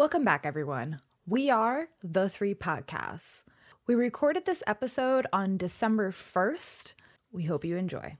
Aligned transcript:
Welcome 0.00 0.24
back, 0.24 0.46
everyone. 0.46 1.00
We 1.26 1.50
are 1.50 1.88
The 2.02 2.30
Three 2.30 2.54
Podcasts. 2.54 3.44
We 3.86 3.94
recorded 3.94 4.46
this 4.46 4.62
episode 4.66 5.26
on 5.30 5.58
December 5.58 6.10
1st. 6.10 6.94
We 7.32 7.44
hope 7.44 7.66
you 7.66 7.76
enjoy. 7.76 8.16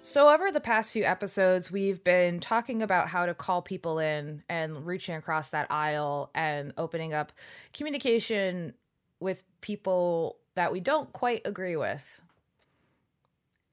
So, 0.00 0.30
over 0.30 0.50
the 0.50 0.62
past 0.62 0.94
few 0.94 1.04
episodes, 1.04 1.70
we've 1.70 2.02
been 2.02 2.40
talking 2.40 2.80
about 2.80 3.08
how 3.08 3.26
to 3.26 3.34
call 3.34 3.60
people 3.60 3.98
in 3.98 4.42
and 4.48 4.86
reaching 4.86 5.16
across 5.16 5.50
that 5.50 5.66
aisle 5.70 6.30
and 6.34 6.72
opening 6.78 7.12
up 7.12 7.30
communication 7.74 8.72
with 9.20 9.44
people 9.60 10.38
that 10.54 10.72
we 10.72 10.80
don't 10.80 11.12
quite 11.12 11.42
agree 11.44 11.76
with. 11.76 12.22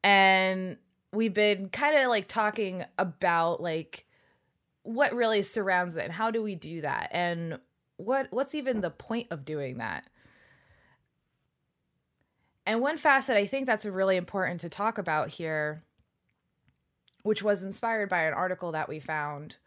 And 0.07 0.77
we've 1.11 1.33
been 1.33 1.67
kind 1.67 1.97
of 1.97 2.07
like 2.07 2.29
talking 2.29 2.85
about 2.97 3.61
like 3.61 4.05
what 4.83 5.13
really 5.13 5.41
surrounds 5.41 5.97
it 5.97 6.05
and 6.05 6.13
how 6.13 6.31
do 6.31 6.41
we 6.41 6.55
do 6.55 6.79
that 6.79 7.09
and 7.11 7.59
what 7.97 8.27
what's 8.31 8.55
even 8.55 8.79
the 8.79 8.89
point 8.89 9.27
of 9.31 9.43
doing 9.43 9.79
that 9.79 10.05
and 12.65 12.79
one 12.79 12.95
facet 12.95 13.35
i 13.35 13.45
think 13.45 13.65
that's 13.65 13.85
really 13.85 14.15
important 14.15 14.61
to 14.61 14.69
talk 14.69 14.97
about 14.97 15.27
here 15.27 15.83
which 17.23 17.43
was 17.43 17.63
inspired 17.63 18.07
by 18.07 18.21
an 18.21 18.33
article 18.33 18.71
that 18.71 18.87
we 18.87 18.99
found 18.99 19.57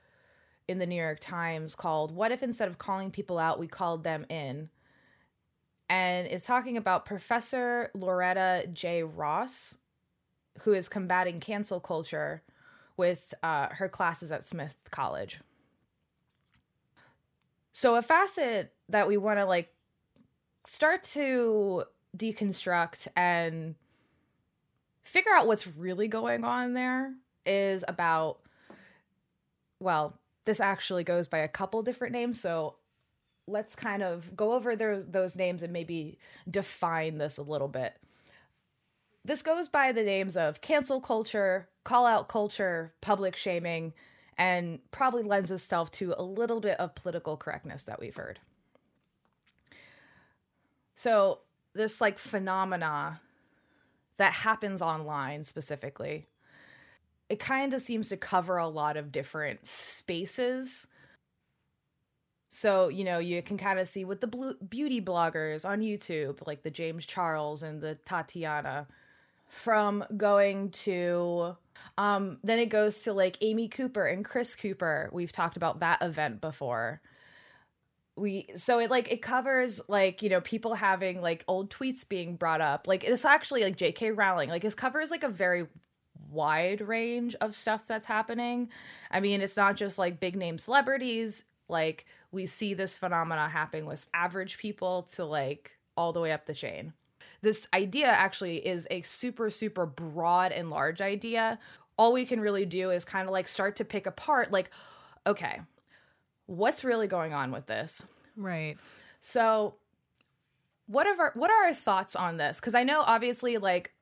in 0.71 0.79
the 0.79 0.87
New 0.87 0.95
York 0.95 1.19
Times 1.21 1.75
called 1.75 2.15
What 2.15 2.33
If 2.33 2.43
Instead 2.43 2.69
of 2.69 2.79
Calling 2.79 3.11
People 3.11 3.39
Out, 3.39 3.59
We 3.59 3.67
Called 3.67 4.05
Them 4.05 4.25
In? 4.29 4.71
And 5.89 6.29
it's 6.29 6.47
talking 6.47 6.77
about 6.77 7.05
Professor 7.05 7.91
Loretta 7.93 8.69
J. 8.73 9.03
Ross, 9.03 9.77
who 10.63 10.73
is 10.73 10.89
combating 10.89 11.41
cancel 11.41 11.81
culture 11.81 12.43
with 12.97 13.35
uh, 13.43 13.69
her 13.71 13.89
classes 13.89 14.31
at 14.31 14.45
Smith 14.45 14.77
College. 14.91 15.41
So, 17.73 17.97
a 17.97 18.03
facet 18.03 18.73
that 18.89 19.09
we 19.09 19.17
want 19.17 19.39
to 19.39 19.45
like 19.47 19.73
start 20.67 21.05
to 21.05 21.85
deconstruct 22.17 23.09
and 23.17 23.75
figure 25.03 25.33
out 25.33 25.47
what's 25.47 25.67
really 25.67 26.09
going 26.09 26.45
on 26.45 26.75
there 26.75 27.15
is 27.47 27.85
about 27.89 28.39
well 29.79 30.19
this 30.45 30.61
actually 30.61 31.05
goes 31.05 31.27
by 31.27 31.39
a 31.39 31.49
couple 31.49 31.83
different 31.83 32.13
names 32.13 32.41
so 32.41 32.77
let's 33.47 33.75
kind 33.75 34.03
of 34.03 34.37
go 34.37 34.53
over 34.53 34.77
those 34.77 35.07
those 35.07 35.37
names 35.37 35.63
and 35.63 35.73
maybe 35.73 36.19
define 36.51 37.19
this 37.19 37.39
a 37.39 37.43
little 37.43 37.69
bit 37.69 37.95
this 39.25 39.43
goes 39.43 39.69
by 39.69 39.93
the 39.93 40.03
names 40.03 40.37
of 40.37 40.61
cancel 40.61 41.01
culture 41.01 41.69
call 41.85 42.07
out 42.07 42.29
culture 42.29 42.93
public 43.01 43.37
shaming 43.37 43.93
and 44.39 44.79
probably 44.91 45.23
lends 45.23 45.51
itself 45.51 45.91
to 45.91 46.15
a 46.17 46.23
little 46.23 46.61
bit 46.61 46.79
of 46.79 46.95
political 46.95 47.37
correctness 47.37 47.85
that 47.85 48.01
we've 48.01 48.17
heard 48.17 48.39
so 50.95 51.39
this 51.75 52.01
like 52.01 52.19
phenomena 52.19 53.21
that 54.17 54.33
happens 54.33 54.83
online 54.83 55.43
specifically 55.45 56.27
it 57.31 57.39
kind 57.39 57.73
of 57.73 57.81
seems 57.81 58.09
to 58.09 58.17
cover 58.17 58.59
a 58.59 58.67
lot 58.67 58.97
of 58.97 59.13
different 59.13 59.65
spaces. 59.65 60.89
So, 62.49 62.89
you 62.89 63.05
know, 63.05 63.21
you 63.21 63.41
can 63.41 63.57
kind 63.57 63.79
of 63.79 63.87
see 63.87 64.05
with 64.05 64.21
the 64.21 64.27
blue 64.27 64.55
beauty 64.55 65.01
bloggers 65.01 65.67
on 65.67 65.81
YouTube, 65.81 66.45
like 66.49 66.65
the 66.65 66.73
James 66.73 67.07
Charles 67.07 67.63
and 67.63 67.81
the 67.81 67.95
Tatiana, 68.05 68.89
from 69.51 70.05
going 70.17 70.71
to 70.71 71.57
um 71.99 72.39
then 72.43 72.59
it 72.59 72.67
goes 72.67 73.03
to 73.03 73.13
like 73.13 73.37
Amy 73.41 73.69
Cooper 73.69 74.07
and 74.07 74.25
Chris 74.25 74.55
Cooper. 74.55 75.11
We've 75.13 75.33
talked 75.33 75.57
about 75.57 75.81
that 75.81 76.03
event 76.03 76.41
before. 76.41 77.01
We 78.17 78.47
so 78.55 78.79
it 78.79 78.91
like 78.91 79.11
it 79.13 79.23
covers 79.23 79.83
like, 79.89 80.23
you 80.23 80.31
know, 80.31 80.41
people 80.41 80.75
having 80.75 81.21
like 81.21 81.45
old 81.49 81.71
tweets 81.71 82.09
being 82.09 82.37
brought 82.37 82.61
up. 82.61 82.87
Like 82.87 83.05
it's 83.05 83.25
actually 83.25 83.65
like 83.65 83.77
JK 83.77 84.17
Rowling. 84.17 84.51
Like 84.51 84.63
his 84.63 84.75
cover 84.75 85.01
is 85.01 85.11
like 85.11 85.25
a 85.25 85.29
very 85.29 85.67
wide 86.31 86.81
range 86.81 87.35
of 87.41 87.55
stuff 87.55 87.83
that's 87.87 88.07
happening. 88.07 88.71
I 89.11 89.21
mean, 89.21 89.41
it's 89.41 89.57
not 89.57 89.77
just 89.77 89.99
like 89.99 90.21
big 90.21 90.37
name 90.37 90.59
celebrities. 90.59 91.45
Like 91.69 92.07
we 92.31 92.47
see 92.47 92.75
this 92.75 92.97
phenomena 92.97 93.49
happening 93.49 93.87
with 93.87 94.07
average 94.15 94.59
people 94.59 95.03
to 95.15 95.25
like 95.25 95.79
all 95.97 96.13
the 96.13 96.21
way 96.21 96.33
up 96.33 96.47
the 96.47 96.55
chain. 96.55 96.93
This 97.43 97.69
idea 97.73 98.07
actually 98.07 98.67
is 98.67 98.87
a 98.91 99.01
super 99.03 99.51
super 99.51 99.87
broad 99.87 100.53
and 100.53 100.71
large 100.71 101.01
idea. 101.01 101.59
All 101.97 102.13
we 102.13 102.25
can 102.25 102.41
really 102.41 102.67
do 102.67 102.91
is 102.91 103.05
kind 103.05 103.27
of 103.27 103.33
like 103.33 103.49
start 103.49 103.77
to 103.77 103.85
pick 103.85 104.07
apart 104.07 104.53
like 104.53 104.71
okay, 105.27 105.61
what's 106.47 106.85
really 106.85 107.07
going 107.07 107.33
on 107.33 107.53
with 107.53 107.67
this? 107.67 108.07
Right. 108.37 108.77
So 109.21 109.75
what 110.87 111.07
are 111.07 111.21
our, 111.21 111.33
what 111.35 111.51
are 111.51 111.67
our 111.67 111.75
thoughts 111.75 112.17
on 112.17 112.37
this? 112.37 112.61
Cuz 112.61 112.75
I 112.75 112.85
know 112.85 113.03
obviously 113.03 113.59
like 113.59 113.93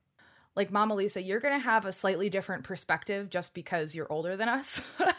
like 0.59 0.73
Mama 0.73 0.95
Lisa, 0.97 1.23
you're 1.23 1.39
going 1.39 1.55
to 1.57 1.65
have 1.65 1.85
a 1.85 1.93
slightly 1.93 2.29
different 2.29 2.65
perspective 2.65 3.31
just 3.31 3.55
because 3.55 3.95
you're 3.95 4.11
older 4.13 4.37
than 4.37 4.49
us. 4.49 4.83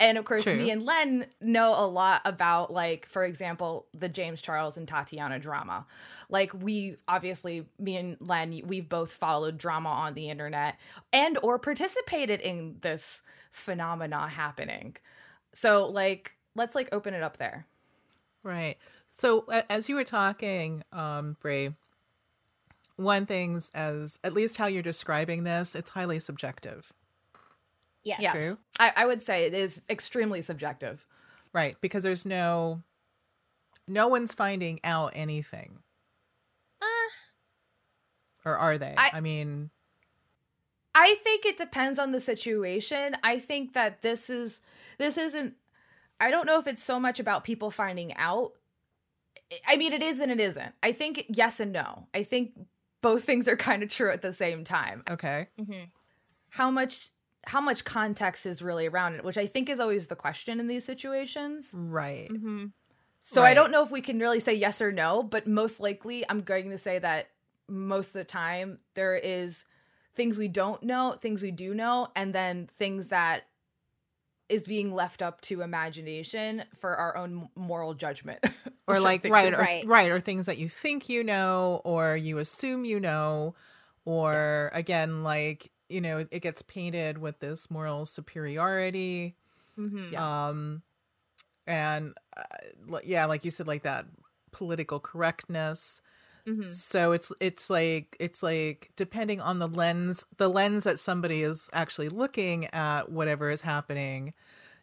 and 0.00 0.18
of 0.18 0.24
course, 0.24 0.44
True. 0.44 0.56
me 0.56 0.70
and 0.70 0.84
Len 0.84 1.26
know 1.40 1.72
a 1.72 1.86
lot 1.86 2.22
about, 2.24 2.72
like, 2.72 3.06
for 3.08 3.24
example, 3.24 3.86
the 3.94 4.08
James 4.08 4.42
Charles 4.42 4.76
and 4.76 4.86
Tatiana 4.86 5.38
drama. 5.38 5.86
Like, 6.28 6.52
we 6.54 6.96
obviously, 7.08 7.66
me 7.78 7.96
and 7.96 8.16
Len, 8.20 8.60
we've 8.64 8.88
both 8.88 9.12
followed 9.12 9.58
drama 9.58 9.88
on 9.88 10.14
the 10.14 10.28
internet 10.28 10.78
and 11.12 11.38
or 11.42 11.58
participated 11.58 12.40
in 12.40 12.76
this 12.80 13.22
phenomena 13.50 14.28
happening. 14.28 14.96
So, 15.54 15.86
like, 15.86 16.36
let's 16.54 16.74
like 16.74 16.88
open 16.92 17.14
it 17.14 17.22
up 17.22 17.36
there. 17.36 17.66
Right. 18.42 18.76
So, 19.18 19.46
as 19.70 19.88
you 19.88 19.94
were 19.94 20.04
talking, 20.04 20.82
um, 20.92 21.36
Bray, 21.40 21.74
one 22.96 23.26
thing's 23.26 23.70
as 23.74 24.18
at 24.22 24.32
least 24.32 24.56
how 24.56 24.66
you're 24.66 24.82
describing 24.82 25.44
this, 25.44 25.74
it's 25.74 25.90
highly 25.90 26.20
subjective. 26.20 26.92
Yes. 28.06 28.20
yes. 28.22 28.56
I, 28.78 28.92
I 28.96 29.06
would 29.06 29.22
say 29.22 29.46
it 29.46 29.54
is 29.54 29.82
extremely 29.90 30.40
subjective. 30.40 31.04
Right, 31.52 31.76
because 31.80 32.04
there's 32.04 32.24
no 32.24 32.82
no 33.88 34.08
one's 34.08 34.32
finding 34.32 34.80
out 34.84 35.12
anything. 35.14 35.80
Uh, 36.80 37.10
or 38.44 38.56
are 38.56 38.78
they? 38.78 38.94
I, 38.96 39.10
I 39.14 39.20
mean 39.20 39.70
I 40.94 41.16
think 41.22 41.44
it 41.44 41.58
depends 41.58 41.98
on 41.98 42.12
the 42.12 42.20
situation. 42.20 43.16
I 43.22 43.38
think 43.38 43.74
that 43.74 44.02
this 44.02 44.30
is 44.30 44.62
this 44.98 45.18
isn't 45.18 45.54
I 46.20 46.30
don't 46.30 46.46
know 46.46 46.58
if 46.58 46.66
it's 46.66 46.82
so 46.82 46.98
much 46.98 47.20
about 47.20 47.44
people 47.44 47.70
finding 47.70 48.14
out. 48.16 48.52
I 49.66 49.76
mean, 49.76 49.92
it 49.92 50.02
is 50.02 50.20
and 50.20 50.32
it 50.32 50.40
isn't. 50.40 50.74
I 50.82 50.92
think 50.92 51.26
yes 51.28 51.60
and 51.60 51.72
no. 51.72 52.06
I 52.14 52.22
think 52.22 52.52
both 53.02 53.24
things 53.24 53.46
are 53.46 53.56
kind 53.56 53.82
of 53.82 53.90
true 53.90 54.10
at 54.10 54.22
the 54.22 54.32
same 54.32 54.64
time. 54.64 55.02
Okay. 55.10 55.48
Mm-hmm. 55.60 55.84
How 56.50 56.70
much 56.70 57.10
how 57.46 57.60
much 57.60 57.84
context 57.84 58.44
is 58.44 58.60
really 58.60 58.86
around 58.86 59.14
it, 59.14 59.24
which 59.24 59.38
I 59.38 59.46
think 59.46 59.68
is 59.68 59.80
always 59.80 60.08
the 60.08 60.16
question 60.16 60.58
in 60.58 60.66
these 60.66 60.84
situations. 60.84 61.74
Right. 61.76 62.28
Mm-hmm. 62.28 62.66
So 63.20 63.42
right. 63.42 63.50
I 63.50 63.54
don't 63.54 63.70
know 63.70 63.82
if 63.82 63.90
we 63.90 64.00
can 64.00 64.18
really 64.18 64.40
say 64.40 64.54
yes 64.54 64.80
or 64.82 64.92
no, 64.92 65.22
but 65.22 65.46
most 65.46 65.80
likely 65.80 66.24
I'm 66.28 66.40
going 66.40 66.70
to 66.70 66.78
say 66.78 66.98
that 66.98 67.28
most 67.68 68.08
of 68.08 68.14
the 68.14 68.24
time 68.24 68.78
there 68.94 69.14
is 69.14 69.64
things 70.14 70.38
we 70.38 70.48
don't 70.48 70.82
know, 70.82 71.16
things 71.20 71.42
we 71.42 71.50
do 71.50 71.74
know, 71.74 72.08
and 72.16 72.32
then 72.34 72.66
things 72.66 73.08
that 73.08 73.44
is 74.48 74.62
being 74.62 74.92
left 74.94 75.22
up 75.22 75.40
to 75.42 75.62
imagination 75.62 76.64
for 76.78 76.96
our 76.96 77.16
own 77.16 77.48
moral 77.56 77.94
judgment 77.94 78.38
or 78.86 79.00
like 79.00 79.24
right 79.24 79.52
or, 79.52 79.58
right 79.58 79.84
right 79.86 80.10
or 80.12 80.20
things 80.20 80.46
that 80.46 80.56
you 80.56 80.68
think 80.68 81.08
you 81.08 81.24
know 81.24 81.80
or 81.84 82.16
you 82.16 82.38
assume 82.38 82.84
you 82.84 83.00
know 83.00 83.56
or 84.04 84.70
yeah. 84.72 84.78
again 84.78 85.24
like 85.24 85.72
you 85.88 86.00
know 86.00 86.26
it 86.30 86.40
gets 86.40 86.62
painted 86.62 87.18
with 87.18 87.38
this 87.40 87.70
moral 87.70 88.06
superiority 88.06 89.36
mm-hmm. 89.78 90.12
yeah. 90.12 90.48
um 90.48 90.82
and 91.66 92.14
uh, 92.36 92.98
yeah 93.04 93.24
like 93.26 93.44
you 93.44 93.50
said 93.50 93.66
like 93.66 93.82
that 93.82 94.06
political 94.52 95.00
correctness 95.00 96.00
Mm-hmm. 96.46 96.68
So 96.68 97.10
it's 97.10 97.32
it's 97.40 97.70
like 97.70 98.16
it's 98.20 98.40
like 98.40 98.92
depending 98.94 99.40
on 99.40 99.58
the 99.58 99.66
lens 99.66 100.24
the 100.36 100.48
lens 100.48 100.84
that 100.84 101.00
somebody 101.00 101.42
is 101.42 101.68
actually 101.72 102.08
looking 102.08 102.66
at 102.66 103.10
whatever 103.10 103.50
is 103.50 103.62
happening 103.62 104.32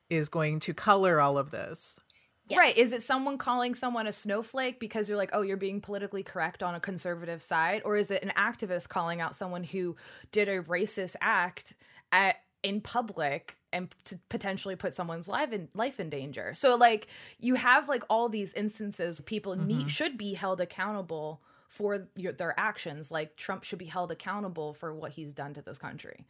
is 0.09 0.27
going 0.27 0.59
to 0.61 0.73
color 0.73 1.21
all 1.21 1.37
of 1.37 1.51
this. 1.51 1.99
Yes. 2.47 2.57
Right. 2.57 2.77
Is 2.77 2.91
it 2.91 3.01
someone 3.01 3.37
calling 3.37 3.73
someone 3.73 4.05
a 4.05 4.11
snowflake 4.11 4.79
because 4.79 5.07
you're 5.07 5.17
like, 5.17 5.29
oh, 5.33 5.41
you're 5.41 5.55
being 5.55 5.79
politically 5.79 6.23
correct 6.23 6.61
on 6.61 6.75
a 6.75 6.79
conservative 6.79 7.41
side? 7.41 7.81
Or 7.85 7.95
is 7.95 8.11
it 8.11 8.21
an 8.21 8.33
activist 8.35 8.89
calling 8.89 9.21
out 9.21 9.35
someone 9.35 9.63
who 9.63 9.95
did 10.31 10.49
a 10.49 10.61
racist 10.61 11.15
act 11.21 11.73
at 12.11 12.37
in 12.63 12.79
public 12.79 13.57
and 13.73 13.93
to 14.05 14.17
potentially 14.29 14.75
put 14.75 14.95
someone's 14.95 15.27
life 15.27 15.51
in 15.51 15.67
life 15.73 15.99
in 15.99 16.09
danger. 16.09 16.53
So 16.55 16.75
like 16.75 17.07
you 17.39 17.55
have 17.55 17.89
like 17.89 18.03
all 18.09 18.29
these 18.29 18.53
instances 18.53 19.19
people 19.19 19.53
mm-hmm. 19.55 19.67
need 19.67 19.89
should 19.89 20.17
be 20.17 20.33
held 20.33 20.61
accountable 20.61 21.41
for 21.67 22.07
your, 22.15 22.31
their 22.31 22.57
actions. 22.57 23.11
Like 23.11 23.35
Trump 23.35 23.65
should 23.65 23.79
be 23.79 23.85
held 23.85 24.11
accountable 24.11 24.73
for 24.73 24.93
what 24.93 25.11
he's 25.11 25.33
done 25.33 25.53
to 25.55 25.61
this 25.61 25.77
country. 25.77 26.25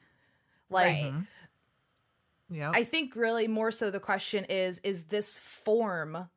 Like, 0.70 1.04
right. 1.04 1.14
Yeah, 2.54 2.72
I 2.74 2.84
think 2.84 3.16
really 3.16 3.48
more 3.48 3.72
so 3.72 3.90
the 3.90 4.00
question 4.00 4.46
is: 4.46 4.80
Is 4.80 5.06
this 5.06 5.38
form? 5.38 6.30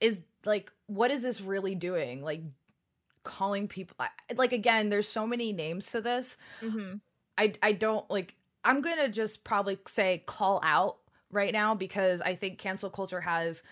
Is 0.00 0.24
like 0.44 0.72
what 0.86 1.10
is 1.10 1.22
this 1.22 1.40
really 1.40 1.74
doing? 1.74 2.22
Like 2.22 2.42
calling 3.26 3.66
people 3.66 3.96
like 4.36 4.52
again 4.52 4.88
there's 4.88 5.08
so 5.08 5.26
many 5.26 5.52
names 5.52 5.90
to 5.90 6.00
this 6.00 6.36
mm-hmm. 6.62 6.94
i 7.36 7.52
i 7.60 7.72
don't 7.72 8.08
like 8.08 8.36
i'm 8.64 8.80
gonna 8.80 9.08
just 9.08 9.42
probably 9.42 9.76
say 9.88 10.22
call 10.26 10.60
out 10.62 10.98
right 11.32 11.52
now 11.52 11.74
because 11.74 12.20
i 12.20 12.36
think 12.36 12.56
cancel 12.56 12.88
culture 12.88 13.20
has 13.20 13.64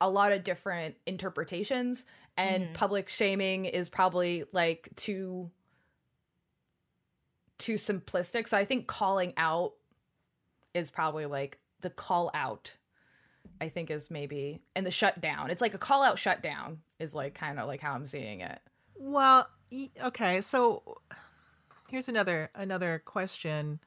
a 0.00 0.08
lot 0.08 0.30
of 0.30 0.44
different 0.44 0.94
interpretations 1.04 2.06
and 2.36 2.62
mm-hmm. 2.62 2.72
public 2.74 3.08
shaming 3.08 3.64
is 3.64 3.88
probably 3.88 4.44
like 4.52 4.88
too 4.94 5.50
too 7.58 7.74
simplistic 7.74 8.46
so 8.46 8.56
i 8.56 8.64
think 8.64 8.86
calling 8.86 9.32
out 9.36 9.72
is 10.74 10.90
probably 10.90 11.26
like 11.26 11.58
the 11.80 11.90
call 11.90 12.30
out 12.34 12.76
i 13.60 13.68
think 13.68 13.90
is 13.90 14.10
maybe 14.10 14.60
and 14.76 14.86
the 14.86 14.90
shutdown 14.90 15.50
it's 15.50 15.60
like 15.60 15.74
a 15.74 15.78
call 15.78 16.02
out 16.02 16.18
shutdown 16.18 16.78
is 16.98 17.14
like 17.14 17.34
kind 17.34 17.58
of 17.58 17.66
like 17.66 17.80
how 17.80 17.92
i'm 17.92 18.06
seeing 18.06 18.40
it 18.40 18.60
well, 19.02 19.48
okay. 20.02 20.40
So 20.40 20.98
here's 21.88 22.08
another 22.08 22.50
another 22.54 23.02
question 23.04 23.80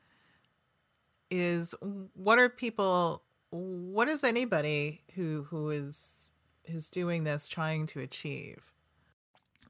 is 1.32 1.74
what 2.14 2.38
are 2.38 2.50
people 2.50 3.24
what 3.50 4.08
is 4.08 4.24
anybody 4.24 5.02
who 5.16 5.44
who 5.50 5.70
is 5.70 6.30
is 6.66 6.90
doing 6.90 7.24
this 7.24 7.48
trying 7.48 7.88
to 7.88 8.02
achieve? 8.02 8.72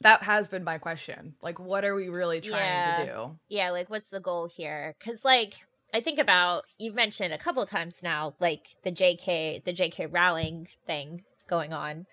That 0.02 0.24
has 0.24 0.48
been 0.48 0.64
my 0.64 0.80
question. 0.80 1.36
Like 1.42 1.60
what 1.60 1.86
are 1.86 1.96
we 1.96 2.10
really 2.10 2.42
trying 2.42 2.62
yeah. 2.62 2.98
to 2.98 3.06
do? 3.06 3.40
Yeah, 3.48 3.70
like 3.70 3.90
what's 3.90 4.10
the 4.10 4.20
goal 4.20 4.48
here? 4.48 4.96
Cuz 5.00 5.24
like 5.24 5.66
I 5.96 6.02
think 6.02 6.20
about 6.20 6.66
you've 6.78 6.94
mentioned 6.94 7.34
a 7.34 7.38
couple 7.38 7.66
times 7.66 8.04
now 8.04 8.36
like 8.42 8.76
the 8.84 8.92
JK 8.92 9.64
the 9.64 9.72
JK 9.72 10.10
Rowling 10.12 10.68
thing 10.86 11.24
going 11.48 11.72
on 11.72 12.06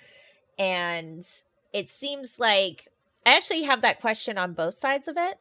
and 0.57 1.25
it 1.73 1.89
seems 1.89 2.39
like 2.39 2.87
I 3.27 3.35
actually 3.35 3.65
have 3.65 3.83
that 3.83 4.01
question 4.01 4.39
on 4.39 4.53
both 4.53 4.75
sides 4.75 5.09
of 5.09 5.17
it 5.17 5.39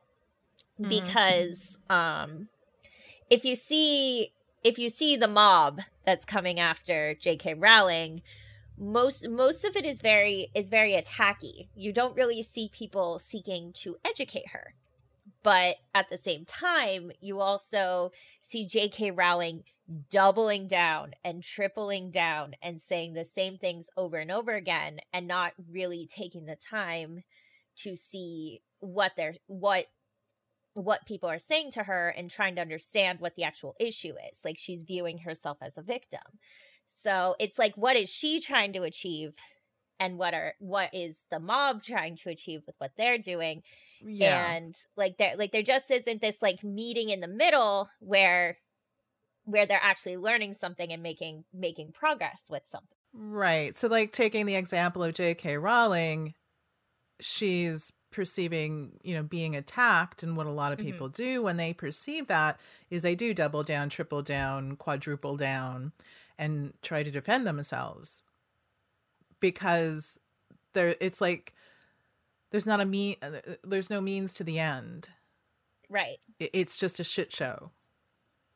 mm-hmm. 0.79 0.89
because 0.89 1.77
um 1.87 2.47
if 3.29 3.45
you 3.45 3.55
see 3.55 4.33
if 4.63 4.79
you 4.79 4.89
see 4.89 5.15
the 5.15 5.27
mob 5.27 5.81
that's 6.03 6.25
coming 6.25 6.59
after 6.59 7.13
J.K. 7.13 7.53
Rowling, 7.53 8.23
most 8.75 9.29
most 9.29 9.65
of 9.65 9.75
it 9.75 9.85
is 9.85 10.01
very 10.01 10.49
is 10.55 10.69
very 10.69 10.93
attacky. 10.93 11.67
You 11.75 11.93
don't 11.93 12.15
really 12.15 12.41
see 12.41 12.71
people 12.73 13.19
seeking 13.19 13.71
to 13.83 13.97
educate 14.03 14.49
her. 14.49 14.73
But 15.43 15.77
at 15.95 16.09
the 16.09 16.17
same 16.17 16.45
time, 16.45 17.11
you 17.19 17.39
also 17.39 18.11
see 18.43 18.67
J.K. 18.67 19.11
Rowling 19.11 19.63
doubling 20.09 20.67
down 20.67 21.11
and 21.23 21.43
tripling 21.43 22.11
down 22.11 22.53
and 22.61 22.81
saying 22.81 23.13
the 23.13 23.25
same 23.25 23.57
things 23.57 23.89
over 23.97 24.17
and 24.17 24.31
over 24.31 24.53
again 24.53 24.99
and 25.11 25.27
not 25.27 25.53
really 25.69 26.07
taking 26.09 26.45
the 26.45 26.55
time 26.55 27.23
to 27.77 27.95
see 27.95 28.61
what 28.79 29.11
they're 29.17 29.35
what 29.47 29.85
what 30.73 31.05
people 31.05 31.29
are 31.29 31.39
saying 31.39 31.71
to 31.71 31.83
her 31.83 32.09
and 32.09 32.29
trying 32.29 32.55
to 32.55 32.61
understand 32.61 33.19
what 33.19 33.35
the 33.35 33.43
actual 33.43 33.75
issue 33.79 34.13
is 34.31 34.39
like 34.45 34.57
she's 34.57 34.83
viewing 34.83 35.19
herself 35.19 35.57
as 35.61 35.77
a 35.77 35.81
victim 35.81 36.21
so 36.85 37.35
it's 37.39 37.59
like 37.59 37.75
what 37.75 37.97
is 37.97 38.09
she 38.09 38.39
trying 38.39 38.71
to 38.71 38.83
achieve 38.83 39.33
and 40.01 40.17
what 40.17 40.33
are 40.33 40.55
what 40.59 40.89
is 40.93 41.25
the 41.29 41.39
mob 41.39 41.83
trying 41.83 42.15
to 42.15 42.29
achieve 42.29 42.63
with 42.65 42.75
what 42.79 42.91
they're 42.97 43.19
doing 43.19 43.61
yeah. 44.03 44.51
and 44.51 44.75
like 44.97 45.17
there 45.17 45.37
like 45.37 45.51
there 45.51 45.61
just 45.61 45.91
isn't 45.91 46.21
this 46.21 46.41
like 46.41 46.63
meeting 46.63 47.09
in 47.09 47.21
the 47.21 47.27
middle 47.27 47.87
where 47.99 48.57
where 49.45 49.65
they're 49.65 49.79
actually 49.81 50.17
learning 50.17 50.53
something 50.53 50.91
and 50.91 51.03
making 51.03 51.43
making 51.53 51.91
progress 51.91 52.47
with 52.49 52.65
something 52.65 52.97
right 53.13 53.77
so 53.77 53.87
like 53.87 54.11
taking 54.11 54.47
the 54.47 54.55
example 54.55 55.03
of 55.03 55.13
jk 55.13 55.61
rowling 55.61 56.33
she's 57.19 57.93
perceiving, 58.11 58.99
you 59.03 59.15
know, 59.15 59.23
being 59.23 59.55
attacked. 59.55 60.21
And 60.21 60.35
what 60.35 60.45
a 60.45 60.51
lot 60.51 60.73
of 60.73 60.79
mm-hmm. 60.79 60.87
people 60.87 61.07
mm-hmm. 61.07 61.23
do 61.23 61.43
when 61.43 61.55
they 61.55 61.71
perceive 61.71 62.27
that 62.27 62.59
is 62.89 63.03
they 63.03 63.15
do 63.15 63.33
double 63.33 63.63
down, 63.63 63.87
triple 63.87 64.21
down, 64.21 64.75
quadruple 64.75 65.37
down, 65.37 65.93
and 66.37 66.73
try 66.81 67.03
to 67.03 67.11
defend 67.11 67.47
themselves 67.47 68.23
because 69.41 70.17
there 70.73 70.95
it's 71.01 71.19
like 71.19 71.53
there's 72.51 72.65
not 72.65 72.79
a 72.79 72.85
mean 72.85 73.17
uh, 73.21 73.31
there's 73.63 73.89
no 73.89 73.99
means 73.99 74.33
to 74.33 74.45
the 74.45 74.57
end 74.57 75.09
right 75.89 76.19
it's 76.39 76.77
just 76.77 76.99
a 77.01 77.03
shit 77.03 77.33
show 77.33 77.71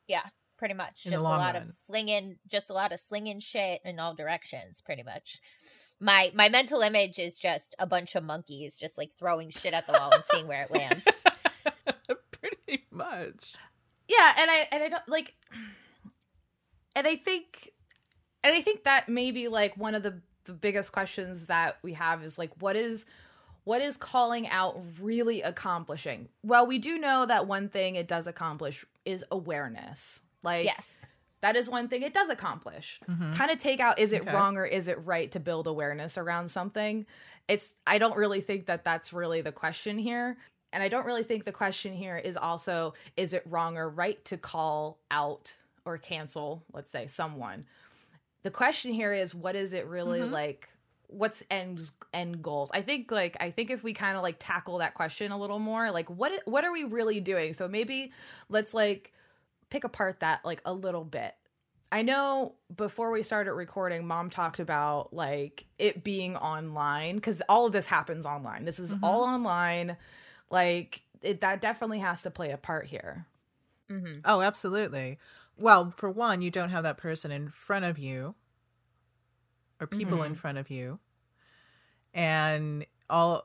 yeah 0.08 0.22
pretty 0.56 0.72
much 0.72 1.04
in 1.04 1.12
just 1.12 1.20
a 1.20 1.22
lot 1.22 1.54
run. 1.54 1.56
of 1.56 1.70
slinging 1.86 2.36
just 2.48 2.70
a 2.70 2.72
lot 2.72 2.92
of 2.92 2.98
slinging 2.98 3.38
shit 3.40 3.82
in 3.84 3.98
all 4.00 4.14
directions 4.14 4.80
pretty 4.80 5.02
much 5.02 5.38
my 6.00 6.30
my 6.34 6.48
mental 6.48 6.80
image 6.80 7.18
is 7.18 7.38
just 7.38 7.74
a 7.78 7.86
bunch 7.86 8.14
of 8.14 8.24
monkeys 8.24 8.76
just 8.76 8.98
like 8.98 9.12
throwing 9.18 9.50
shit 9.50 9.72
at 9.72 9.86
the 9.86 9.92
wall 9.94 10.12
and 10.12 10.24
seeing 10.24 10.46
where 10.46 10.62
it 10.62 10.70
lands. 10.70 11.06
Pretty 12.30 12.84
much. 12.90 13.54
Yeah, 14.08 14.32
and 14.38 14.50
I 14.50 14.68
and 14.72 14.82
I 14.82 14.88
don't 14.88 15.08
like 15.08 15.34
and 16.94 17.06
I 17.06 17.16
think 17.16 17.72
and 18.44 18.54
I 18.54 18.60
think 18.60 18.84
that 18.84 19.08
maybe 19.08 19.48
like 19.48 19.76
one 19.76 19.94
of 19.94 20.02
the 20.02 20.20
the 20.46 20.52
biggest 20.52 20.92
questions 20.92 21.46
that 21.46 21.78
we 21.82 21.92
have 21.94 22.22
is 22.22 22.38
like 22.38 22.50
what 22.60 22.76
is 22.76 23.06
what 23.64 23.82
is 23.82 23.96
calling 23.96 24.48
out 24.48 24.80
really 25.00 25.42
accomplishing? 25.42 26.28
Well, 26.44 26.66
we 26.66 26.78
do 26.78 26.98
know 26.98 27.26
that 27.26 27.48
one 27.48 27.68
thing 27.68 27.96
it 27.96 28.06
does 28.06 28.28
accomplish 28.28 28.84
is 29.04 29.24
awareness. 29.30 30.20
Like 30.42 30.64
Yes 30.64 31.10
that 31.46 31.56
is 31.56 31.68
one 31.68 31.88
thing 31.88 32.02
it 32.02 32.14
does 32.14 32.28
accomplish. 32.28 33.00
Mm-hmm. 33.08 33.34
Kind 33.34 33.50
of 33.50 33.58
take 33.58 33.80
out 33.80 33.98
is 33.98 34.12
it 34.12 34.22
okay. 34.22 34.32
wrong 34.32 34.56
or 34.56 34.66
is 34.66 34.88
it 34.88 34.98
right 35.04 35.30
to 35.32 35.40
build 35.40 35.66
awareness 35.66 36.18
around 36.18 36.48
something? 36.48 37.06
It's 37.48 37.76
I 37.86 37.98
don't 37.98 38.16
really 38.16 38.40
think 38.40 38.66
that 38.66 38.84
that's 38.84 39.12
really 39.12 39.42
the 39.42 39.52
question 39.52 39.98
here. 39.98 40.38
And 40.72 40.82
I 40.82 40.88
don't 40.88 41.06
really 41.06 41.22
think 41.22 41.44
the 41.44 41.52
question 41.52 41.92
here 41.92 42.16
is 42.16 42.36
also 42.36 42.94
is 43.16 43.32
it 43.32 43.44
wrong 43.46 43.78
or 43.78 43.88
right 43.88 44.22
to 44.26 44.36
call 44.36 44.98
out 45.10 45.56
or 45.84 45.98
cancel, 45.98 46.64
let's 46.72 46.90
say, 46.90 47.06
someone. 47.06 47.64
The 48.46 48.50
question 48.52 48.92
here 48.92 49.12
is 49.12 49.34
what 49.34 49.56
is 49.56 49.72
it 49.72 49.86
really 49.86 50.20
mm-hmm. 50.20 50.32
like 50.32 50.68
what's 51.08 51.44
end 51.52 51.88
end 52.12 52.42
goals 52.42 52.68
i 52.74 52.82
think 52.82 53.12
like 53.12 53.36
i 53.38 53.48
think 53.48 53.70
if 53.70 53.84
we 53.84 53.92
kind 53.92 54.16
of 54.16 54.24
like 54.24 54.34
tackle 54.40 54.78
that 54.78 54.92
question 54.92 55.30
a 55.30 55.38
little 55.38 55.60
more 55.60 55.92
like 55.92 56.10
what 56.10 56.32
what 56.46 56.64
are 56.64 56.72
we 56.72 56.82
really 56.82 57.20
doing 57.20 57.52
so 57.52 57.68
maybe 57.68 58.10
let's 58.48 58.74
like 58.74 59.12
pick 59.70 59.84
apart 59.84 60.20
that 60.20 60.44
like 60.44 60.60
a 60.64 60.72
little 60.72 61.04
bit. 61.04 61.34
I 61.92 62.02
know 62.02 62.54
before 62.74 63.10
we 63.10 63.22
started 63.22 63.52
recording, 63.52 64.06
mom 64.06 64.30
talked 64.30 64.58
about 64.58 65.12
like 65.12 65.66
it 65.78 66.02
being 66.02 66.36
online 66.36 67.16
because 67.16 67.42
all 67.48 67.66
of 67.66 67.72
this 67.72 67.86
happens 67.86 68.26
online. 68.26 68.64
This 68.64 68.78
is 68.78 68.92
mm-hmm. 68.92 69.04
all 69.04 69.22
online. 69.22 69.96
Like 70.50 71.02
it, 71.22 71.40
that 71.42 71.60
definitely 71.60 72.00
has 72.00 72.22
to 72.22 72.30
play 72.30 72.50
a 72.50 72.56
part 72.56 72.86
here. 72.86 73.26
Mm-hmm. 73.90 74.20
Oh, 74.24 74.40
absolutely. 74.40 75.18
Well, 75.58 75.94
for 75.96 76.10
one, 76.10 76.42
you 76.42 76.50
don't 76.50 76.68
have 76.68 76.82
that 76.82 76.98
person 76.98 77.30
in 77.30 77.48
front 77.48 77.84
of 77.84 77.98
you 77.98 78.34
or 79.80 79.86
people 79.86 80.18
mm-hmm. 80.18 80.26
in 80.26 80.34
front 80.34 80.58
of 80.58 80.70
you. 80.70 80.98
And 82.14 82.86
all 83.08 83.42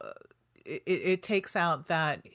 it, 0.65 0.83
it 0.85 1.23
takes 1.23 1.55
out 1.55 1.87
that 1.87 2.25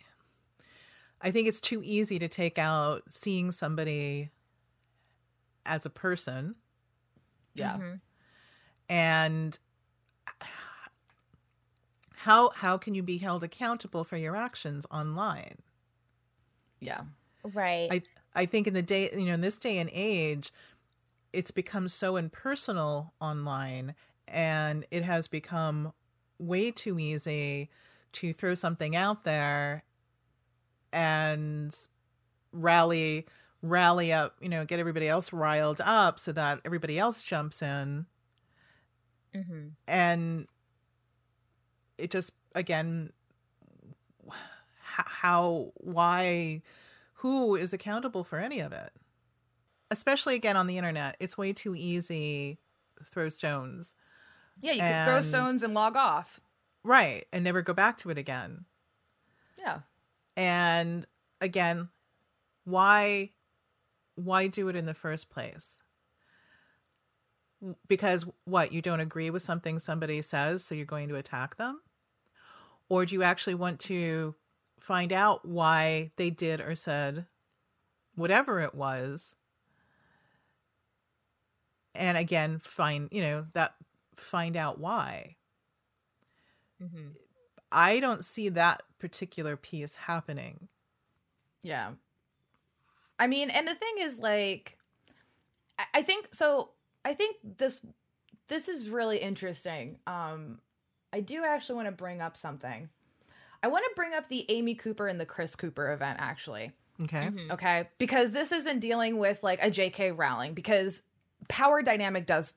I 1.21 1.31
think 1.31 1.49
it's 1.49 1.61
too 1.61 1.81
easy 1.85 2.19
to 2.19 2.29
take 2.29 2.59
out 2.59 3.03
seeing 3.09 3.53
somebody 3.53 4.31
as 5.65 5.87
a 5.87 5.91
person. 5.91 6.57
Yeah. 7.55 7.75
Mm-hmm. 7.75 7.95
And 8.89 9.59
how 12.15 12.51
how 12.55 12.77
can 12.77 12.95
you 12.95 13.03
be 13.03 13.19
held 13.19 13.43
accountable 13.43 14.05
for 14.05 14.17
your 14.17 14.37
actions 14.37 14.87
online? 14.91 15.59
Yeah. 16.81 17.03
Right. 17.43 17.89
I 17.91 18.03
I 18.37 18.47
think 18.47 18.67
in 18.67 18.75
the 18.75 18.83
day, 18.83 19.11
you 19.13 19.25
know, 19.25 19.35
in 19.35 19.41
this 19.41 19.59
day 19.59 19.79
and 19.79 19.91
age, 19.93 20.53
it's 21.33 21.51
become 21.51 21.89
so 21.89 22.17
impersonal 22.17 23.15
online 23.21 23.95
and 24.29 24.85
it 24.91 25.03
has 25.03 25.27
become 25.27 25.93
way 26.39 26.71
too 26.71 26.99
easy 26.99 27.71
to 28.13 28.33
throw 28.33 28.55
something 28.55 28.95
out 28.95 29.25
there 29.25 29.83
and 30.93 31.75
rally 32.53 33.27
rally 33.63 34.13
up, 34.13 34.37
you 34.41 34.49
know, 34.49 34.65
get 34.65 34.79
everybody 34.79 35.09
else 35.09 35.33
riled 35.33 35.81
up 35.85 36.19
so 36.19 36.33
that 36.33 36.61
everybody 36.65 36.99
else 36.99 37.23
jumps 37.23 37.63
in. 37.63 38.07
Mm-hmm. 39.35 39.69
And 39.89 40.47
it 41.99 42.11
just 42.11 42.33
again 42.55 43.13
how 44.93 45.73
why 45.77 46.63
who 47.17 47.57
is 47.57 47.73
accountable 47.73 48.25
for 48.25 48.39
any 48.39 48.61
of 48.61 48.73
it. 48.73 48.93
Especially 49.91 50.35
again 50.35 50.57
on 50.57 50.67
the 50.67 50.79
internet 50.79 51.17
it's 51.21 51.39
way 51.39 51.53
too 51.53 51.75
easy 51.77 52.59
throw 53.05 53.29
stones. 53.29 53.95
Yeah 54.61 54.73
you 54.73 54.83
and, 54.83 54.91
can 54.91 55.07
throw 55.07 55.23
stones 55.23 55.63
and 55.63 55.75
log 55.75 55.97
off. 55.97 56.41
Right 56.83 57.25
and 57.33 57.45
never 57.45 57.63
go 57.63 57.75
back 57.75 57.99
to 57.99 58.11
it 58.11 58.19
again. 58.19 58.65
Yeah. 59.59 59.81
And 60.37 61.07
again 61.41 61.89
why 62.65 63.31
why 64.17 64.47
do 64.47 64.69
it 64.69 64.77
in 64.77 64.87
the 64.87 64.95
first 64.95 65.31
place? 65.31 65.83
Because 67.89 68.27
what 68.45 68.73
you 68.73 68.83
don't 68.83 69.01
agree 69.01 69.31
with 69.31 69.43
something 69.43 69.79
somebody 69.79 70.21
says 70.23 70.65
so 70.65 70.75
you're 70.75 70.85
going 70.85 71.09
to 71.09 71.17
attack 71.17 71.57
them? 71.57 71.81
Or 72.89 73.05
do 73.05 73.15
you 73.15 73.23
actually 73.23 73.55
want 73.55 73.81
to 73.81 74.35
find 74.87 75.13
out 75.13 75.45
why 75.45 76.13
they 76.15 76.31
did 76.31 76.61
or 76.61 76.77
said 76.77 77.27
whatever 78.15 78.61
it 78.61 78.73
was. 78.73 79.35
And 81.93 82.17
again 82.17 82.61
find 82.61 83.09
you 83.11 83.21
know 83.21 83.47
that 83.55 83.75
find 84.15 84.57
out 84.57 84.79
why. 84.79 85.37
Mm-hmm. 86.81 87.09
i 87.73 88.01
don't 88.01 88.23
see 88.23 88.51
that 88.51 88.83
particular 88.99 89.57
piece 89.57 89.97
happening. 89.97 90.69
Yeah. 91.63 91.93
I 93.19 93.27
mean 93.27 93.51
and 93.51 93.67
the 93.67 93.75
thing 93.75 93.95
is 93.99 94.21
like 94.21 94.79
i 95.95 96.03
think 96.03 96.29
so 96.33 96.71
i 97.05 97.13
think 97.13 97.37
this 97.43 97.85
this 98.47 98.69
is 98.69 98.89
really 98.89 99.19
interesting. 99.19 99.99
Um 100.07 100.61
i 101.13 101.21
do 101.21 101.45
actually 101.45 101.75
want 101.75 101.89
to 101.89 101.93
bring 101.93 102.21
up 102.21 102.37
something 102.37 102.89
i 103.67 103.69
want 103.69 103.85
to 103.85 103.91
bring 103.97 104.15
up 104.15 104.29
the 104.29 104.47
amy 104.51 104.75
cooper 104.75 105.09
and 105.09 105.21
the 105.21 105.27
chris 105.27 105.55
cooper 105.57 105.93
event 105.93 106.19
actually 106.21 106.73
Okay. 107.03 107.27
Mm-hmm. 107.27 107.53
Okay. 107.53 107.89
Because 107.99 108.33
this 108.33 108.53
isn't 108.53 108.81
dealing 108.81 109.19
with 109.19 109.43
like 109.43 109.63
a 109.63 109.71
JK 109.71 110.17
Rowling 110.17 110.55
because 110.55 111.03
power 111.49 111.83
dynamic 111.83 112.27
does 112.27 112.53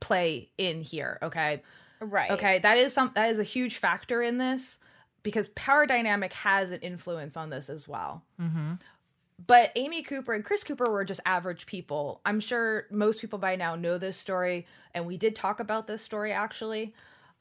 play 0.00 0.50
in 0.58 0.80
here. 0.80 1.18
Okay. 1.22 1.62
Right. 2.00 2.30
Okay. 2.32 2.58
That 2.58 2.78
is 2.78 2.92
some 2.92 3.12
that 3.14 3.30
is 3.30 3.38
a 3.38 3.44
huge 3.44 3.76
factor 3.76 4.22
in 4.22 4.38
this 4.38 4.78
because 5.22 5.48
power 5.48 5.86
dynamic 5.86 6.32
has 6.34 6.70
an 6.70 6.80
influence 6.80 7.36
on 7.36 7.50
this 7.50 7.70
as 7.70 7.88
well. 7.88 8.24
Mm-hmm. 8.40 8.74
But 9.46 9.70
Amy 9.76 10.02
Cooper 10.02 10.34
and 10.34 10.44
Chris 10.44 10.64
Cooper 10.64 10.90
were 10.90 11.04
just 11.04 11.20
average 11.24 11.66
people. 11.66 12.20
I'm 12.26 12.40
sure 12.40 12.86
most 12.90 13.20
people 13.20 13.38
by 13.38 13.54
now 13.54 13.76
know 13.76 13.96
this 13.96 14.16
story, 14.16 14.66
and 14.92 15.06
we 15.06 15.16
did 15.16 15.36
talk 15.36 15.60
about 15.60 15.86
this 15.86 16.02
story 16.02 16.32
actually. 16.32 16.92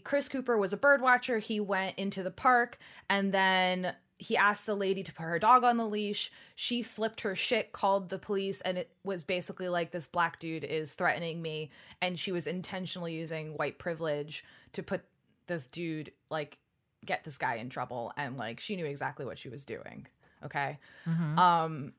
Chris 0.08 0.30
Cooper 0.30 0.58
was 0.58 0.72
a 0.72 0.78
bird 0.78 1.02
watcher. 1.02 1.40
He 1.40 1.60
went 1.60 1.98
into 1.98 2.24
the 2.24 2.32
park 2.32 2.78
and 3.10 3.34
then 3.34 3.94
he 4.18 4.38
asked 4.38 4.66
the 4.66 4.74
lady 4.74 5.04
to 5.04 5.12
put 5.12 5.24
her 5.24 5.38
dog 5.38 5.66
on 5.66 5.76
the 5.76 5.86
leash. 5.86 6.32
She 6.56 6.82
flipped 6.82 7.20
her 7.22 7.36
shit, 7.36 7.74
called 7.74 8.08
the 8.08 8.18
police, 8.18 8.62
and 8.62 8.78
it 8.78 8.90
was 9.04 9.26
basically 9.26 9.68
like 9.68 9.92
this 9.92 10.08
black 10.08 10.40
dude 10.40 10.64
is 10.64 10.94
threatening 10.94 11.42
me. 11.42 11.72
And 12.02 12.18
she 12.18 12.32
was 12.32 12.48
intentionally 12.48 13.16
using 13.16 13.58
white 13.58 13.80
privilege 13.80 14.46
to 14.72 14.82
put 14.82 15.02
this 15.48 15.68
dude, 15.68 16.14
like, 16.30 16.58
get 17.06 17.26
this 17.26 17.38
guy 17.38 17.56
in 17.56 17.68
trouble. 17.68 18.14
And 18.16 18.38
like, 18.38 18.62
she 18.62 18.78
knew 18.78 18.86
exactly 18.86 19.26
what 19.26 19.38
she 19.38 19.50
was 19.50 19.66
doing. 19.66 20.08
Okay. 20.42 20.80
Mm-hmm. 21.06 21.38
Um, 21.38 21.94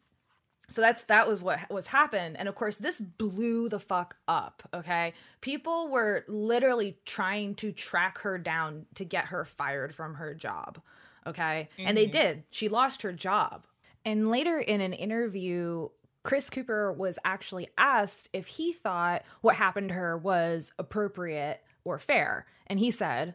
so 0.68 0.80
that's 0.80 1.04
that 1.04 1.26
was 1.26 1.42
what 1.42 1.58
was 1.70 1.88
happened 1.88 2.37
and 2.37 2.48
of 2.48 2.54
course 2.54 2.78
this 2.78 3.00
blew 3.00 3.68
the 3.68 3.78
fuck 3.78 4.16
up 4.28 4.62
okay 4.75 5.12
people 5.40 5.88
were 5.88 6.25
literally 6.28 6.98
trying 7.04 7.54
to 7.54 7.72
track 7.72 8.18
her 8.18 8.38
down 8.38 8.87
to 8.94 9.04
get 9.04 9.26
her 9.26 9.44
fired 9.44 9.94
from 9.94 10.14
her 10.14 10.34
job 10.34 10.80
Okay. 11.28 11.68
Mm-hmm. 11.78 11.88
And 11.88 11.96
they 11.96 12.04
mm-hmm. 12.06 12.12
did. 12.12 12.44
She 12.50 12.68
lost 12.68 13.02
her 13.02 13.12
job. 13.12 13.66
And 14.04 14.26
later 14.26 14.58
in 14.58 14.80
an 14.80 14.94
interview, 14.94 15.88
Chris 16.22 16.50
Cooper 16.50 16.92
was 16.92 17.18
actually 17.25 17.68
asked 17.76 18.30
if 18.32 18.46
he 18.46 18.72
thought 18.72 19.22
what 19.42 19.56
happened 19.56 19.88
to 19.88 19.94
her 19.94 20.16
was 20.16 20.72
appropriate 20.78 21.62
or 21.84 21.98
fair. 21.98 22.46
And 22.66 22.78
he 22.78 22.90
said, 22.90 23.34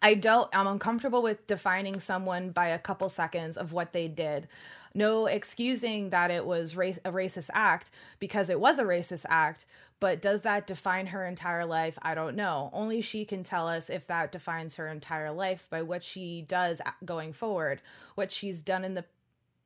I 0.00 0.14
don't, 0.14 0.48
I'm 0.52 0.66
uncomfortable 0.66 1.22
with 1.22 1.46
defining 1.46 2.00
someone 2.00 2.50
by 2.50 2.68
a 2.68 2.78
couple 2.78 3.08
seconds 3.08 3.56
of 3.56 3.72
what 3.72 3.92
they 3.92 4.08
did. 4.08 4.48
No 4.94 5.26
excusing 5.26 6.10
that 6.10 6.30
it 6.30 6.44
was 6.44 6.76
race, 6.76 6.98
a 7.04 7.10
racist 7.10 7.50
act 7.54 7.90
because 8.18 8.50
it 8.50 8.60
was 8.60 8.78
a 8.78 8.84
racist 8.84 9.24
act, 9.28 9.66
but 10.00 10.20
does 10.20 10.42
that 10.42 10.66
define 10.66 11.06
her 11.06 11.24
entire 11.24 11.64
life? 11.64 11.98
I 12.02 12.14
don't 12.14 12.34
know. 12.34 12.70
Only 12.72 13.00
she 13.00 13.24
can 13.24 13.44
tell 13.44 13.68
us 13.68 13.88
if 13.88 14.06
that 14.06 14.32
defines 14.32 14.74
her 14.74 14.88
entire 14.88 15.30
life 15.30 15.68
by 15.70 15.82
what 15.82 16.02
she 16.02 16.42
does 16.42 16.82
going 17.04 17.32
forward, 17.32 17.80
what 18.16 18.32
she's 18.32 18.62
done 18.62 18.84
in 18.84 18.94
the 18.94 19.04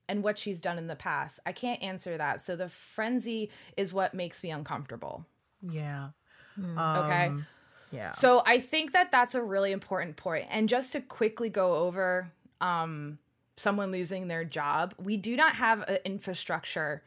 and 0.09 0.23
what 0.23 0.39
she's 0.39 0.61
done 0.61 0.79
in 0.79 0.87
the 0.87 0.95
past. 0.95 1.41
I 1.47 1.53
can't 1.53 1.83
answer 1.83 2.17
that. 2.17 2.41
So 2.41 2.55
the 2.55 2.69
frenzy 2.69 3.51
is 3.77 3.93
what 3.93 4.15
makes 4.15 4.43
me 4.43 4.51
uncomfortable. 4.51 5.25
Yeah. 5.63 6.11
Mm. 6.61 7.05
Okay. 7.05 7.27
Um, 7.27 7.47
yeah. 7.91 8.11
So 8.11 8.43
I 8.45 8.59
think 8.59 8.93
that 8.93 9.11
that's 9.11 9.35
a 9.35 9.43
really 9.43 9.73
important 9.73 10.17
point. 10.17 10.47
And 10.51 10.69
just 10.69 10.93
to 10.93 11.01
quickly 11.01 11.49
go 11.49 11.77
over 11.77 12.31
um 12.61 13.19
someone 13.57 13.91
losing 13.91 14.29
their 14.29 14.45
job, 14.45 14.95
we 14.99 15.17
do 15.17 15.37
not 15.37 15.57
have 15.57 15.83
an 15.89 15.99
infrastructure 16.05 17.03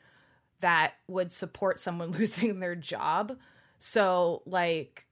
that 0.62 0.94
would 1.08 1.32
support 1.32 1.80
someone 1.80 2.12
losing 2.20 2.60
their 2.60 2.76
job. 2.76 3.38
So, 3.78 4.42
like, 4.46 5.06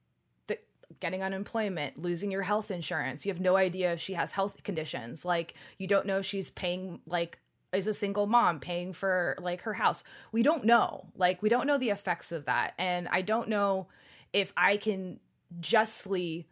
getting 0.99 1.21
unemployment, 1.21 2.01
losing 2.01 2.31
your 2.31 2.41
health 2.41 2.71
insurance, 2.71 3.25
you 3.25 3.31
have 3.31 3.41
no 3.41 3.55
idea 3.55 3.93
if 3.93 3.99
she 3.99 4.13
has 4.13 4.31
health 4.31 4.63
conditions. 4.63 5.25
Like, 5.25 5.53
you 5.77 5.87
don't 5.87 6.05
know 6.05 6.19
if 6.19 6.25
she's 6.25 6.49
paying, 6.49 7.01
like, 7.05 7.39
is 7.73 7.87
a 7.87 7.93
single 7.93 8.27
mom 8.27 8.59
paying 8.59 8.93
for 8.93 9.37
like 9.41 9.61
her 9.61 9.73
house. 9.73 10.03
We 10.31 10.41
don't 10.41 10.63
know. 10.63 11.07
Like, 11.15 11.41
we 11.41 11.49
don't 11.49 11.67
know 11.67 11.77
the 11.77 11.89
effects 11.89 12.31
of 12.31 12.45
that. 12.45 12.73
And 12.77 13.07
I 13.09 13.21
don't 13.21 13.49
know 13.49 13.87
if 14.33 14.53
I 14.55 14.77
can 14.77 15.19
justly 15.59 16.47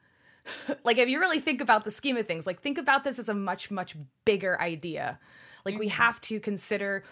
like 0.84 0.98
if 0.98 1.10
you 1.10 1.20
really 1.20 1.40
think 1.40 1.62
about 1.62 1.86
the 1.86 1.92
scheme 1.92 2.18
of 2.18 2.28
things 2.28 2.46
like 2.46 2.62
think 2.62 2.78
about 2.78 3.04
this 3.04 3.20
as 3.20 3.30
a 3.30 3.34
much 3.34 3.72
much 3.72 3.96
bigger 4.26 4.60
idea 4.62 5.20
like 5.66 5.74
mm-hmm. 5.74 5.80
we 5.80 5.88
have 5.88 6.22
to 6.22 6.40
consider 6.40 7.04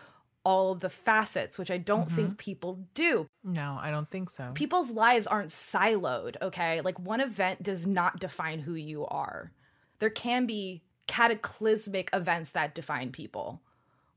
all 0.46 0.76
the 0.76 0.90
facets, 0.90 1.58
which 1.58 1.72
I 1.72 1.78
don't 1.78 2.08
mm-hmm. 2.08 2.16
think 2.16 2.38
people 2.38 2.80
do. 2.94 3.28
No, 3.44 3.78
I 3.80 3.92
don't 3.92 4.10
think 4.10 4.30
so. 4.30 4.52
People's 4.54 4.92
lives 4.92 5.26
aren't 5.28 5.50
siloed, 5.50 6.36
okay? 6.42 6.82
Like 6.82 7.00
one 7.00 7.22
event 7.22 7.64
does 7.64 7.88
not 7.88 8.20
define 8.20 8.60
who 8.60 8.74
you 8.74 9.06
are. 9.06 9.52
There 10.00 10.10
can 10.10 10.46
be 10.46 10.84
cataclysmic 11.08 12.10
events 12.14 12.52
that 12.52 12.76
define 12.76 13.12
people, 13.12 13.62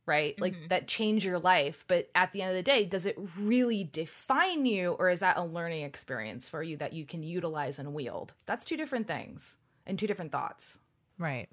right? 0.07 0.35
Mm-hmm. 0.35 0.43
Like 0.43 0.69
that 0.69 0.89
change 0.89 1.27
your 1.27 1.39
life, 1.39 1.85
but 1.89 2.09
at 2.15 2.33
the 2.33 2.43
end 2.43 2.51
of 2.51 2.57
the 2.57 2.63
day, 2.63 2.87
does 2.87 3.07
it 3.07 3.19
really 3.39 3.85
define 3.85 4.65
you 4.65 4.93
or 4.93 5.11
is 5.11 5.21
that 5.21 5.37
a 5.37 5.45
learning 5.45 5.85
experience 5.85 6.49
for 6.49 6.63
you 6.63 6.77
that 6.79 6.93
you 6.93 7.05
can 7.05 7.23
utilize 7.23 7.79
and 7.79 7.93
wield? 7.93 8.33
That's 8.47 8.65
two 8.65 8.77
different 8.77 9.07
things 9.07 9.57
and 9.87 9.99
two 9.99 10.07
different 10.07 10.33
thoughts. 10.33 10.79
Right. 11.19 11.49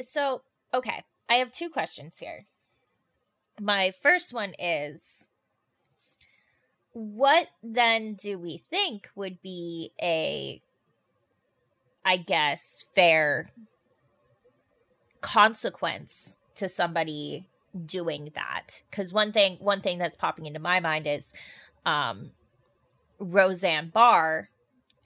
So, 0.00 0.42
okay, 0.72 1.02
I 1.28 1.34
have 1.34 1.52
two 1.52 1.68
questions 1.68 2.18
here 2.18 2.46
my 3.60 3.92
first 4.00 4.32
one 4.32 4.54
is 4.58 5.30
what 6.92 7.48
then 7.62 8.14
do 8.14 8.38
we 8.38 8.56
think 8.56 9.08
would 9.14 9.40
be 9.42 9.92
a 10.02 10.60
i 12.04 12.16
guess 12.16 12.86
fair 12.94 13.50
consequence 15.20 16.40
to 16.54 16.68
somebody 16.68 17.46
doing 17.86 18.30
that. 18.34 18.82
Because 18.90 19.12
one 19.12 19.32
thing 19.32 19.56
one 19.60 19.80
thing 19.80 19.98
that's 19.98 20.16
popping 20.16 20.46
into 20.46 20.60
my 20.60 20.80
mind 20.80 21.06
is 21.06 21.32
um 21.86 22.30
roseanne 23.18 23.90
barr 23.90 24.50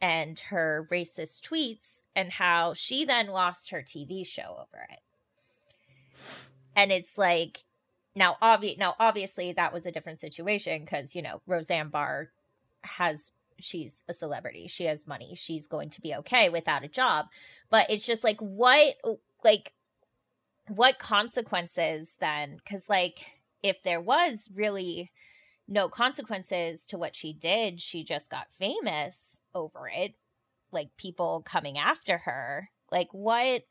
and 0.00 0.38
her 0.40 0.86
racist 0.90 1.48
tweets 1.48 2.02
and 2.14 2.32
how 2.32 2.74
she 2.74 3.04
then 3.04 3.28
lost 3.28 3.70
her 3.70 3.82
tv 3.82 4.26
show 4.26 4.56
over 4.60 4.86
it. 4.90 5.00
And 6.76 6.90
it's 6.90 7.16
like 7.16 7.64
now, 8.14 8.36
obvi- 8.42 8.78
now 8.78 8.94
obviously 8.98 9.52
that 9.52 9.72
was 9.72 9.86
a 9.86 9.92
different 9.92 10.20
situation 10.20 10.84
because 10.84 11.14
you 11.14 11.22
know 11.22 11.40
Roseanne 11.46 11.88
Barr 11.88 12.30
has 12.82 13.32
she's 13.58 14.02
a 14.08 14.14
celebrity, 14.14 14.66
she 14.68 14.84
has 14.84 15.06
money, 15.06 15.34
she's 15.34 15.66
going 15.66 15.90
to 15.90 16.00
be 16.00 16.14
okay 16.16 16.48
without 16.48 16.84
a 16.84 16.88
job. 16.88 17.26
But 17.70 17.90
it's 17.90 18.06
just 18.06 18.24
like 18.24 18.38
what 18.40 18.94
like 19.42 19.72
what 20.68 20.98
consequences 20.98 22.16
then? 22.20 22.56
Because 22.56 22.88
like 22.88 23.26
if 23.62 23.82
there 23.82 24.00
was 24.00 24.50
really 24.54 25.10
no 25.66 25.88
consequences 25.88 26.86
to 26.86 26.98
what 26.98 27.16
she 27.16 27.32
did, 27.32 27.80
she 27.80 28.04
just 28.04 28.30
got 28.30 28.52
famous 28.58 29.42
over 29.54 29.90
it, 29.94 30.14
like 30.72 30.96
people 30.96 31.42
coming 31.44 31.78
after 31.78 32.18
her. 32.18 32.70
Like 32.90 33.08
what? 33.12 33.64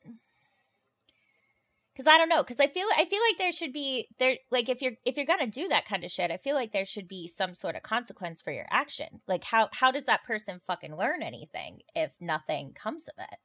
because 1.93 2.07
I 2.07 2.17
don't 2.17 2.29
know 2.29 2.41
because 2.41 2.59
I 2.59 2.67
feel 2.67 2.87
I 2.97 3.05
feel 3.05 3.19
like 3.29 3.37
there 3.37 3.51
should 3.51 3.73
be 3.73 4.07
there 4.17 4.37
like 4.51 4.69
if 4.69 4.81
you're 4.81 4.93
if 5.05 5.15
you're 5.15 5.25
gonna 5.25 5.47
do 5.47 5.67
that 5.67 5.87
kind 5.87 6.03
of 6.03 6.11
shit 6.11 6.31
I 6.31 6.37
feel 6.37 6.55
like 6.55 6.71
there 6.71 6.85
should 6.85 7.07
be 7.07 7.27
some 7.27 7.53
sort 7.55 7.75
of 7.75 7.83
consequence 7.83 8.41
for 8.41 8.51
your 8.51 8.65
action 8.69 9.21
like 9.27 9.43
how 9.43 9.69
how 9.71 9.91
does 9.91 10.05
that 10.05 10.23
person 10.23 10.59
fucking 10.65 10.97
learn 10.97 11.21
anything 11.21 11.81
if 11.95 12.13
nothing 12.19 12.73
comes 12.73 13.07
of 13.07 13.15
it 13.19 13.37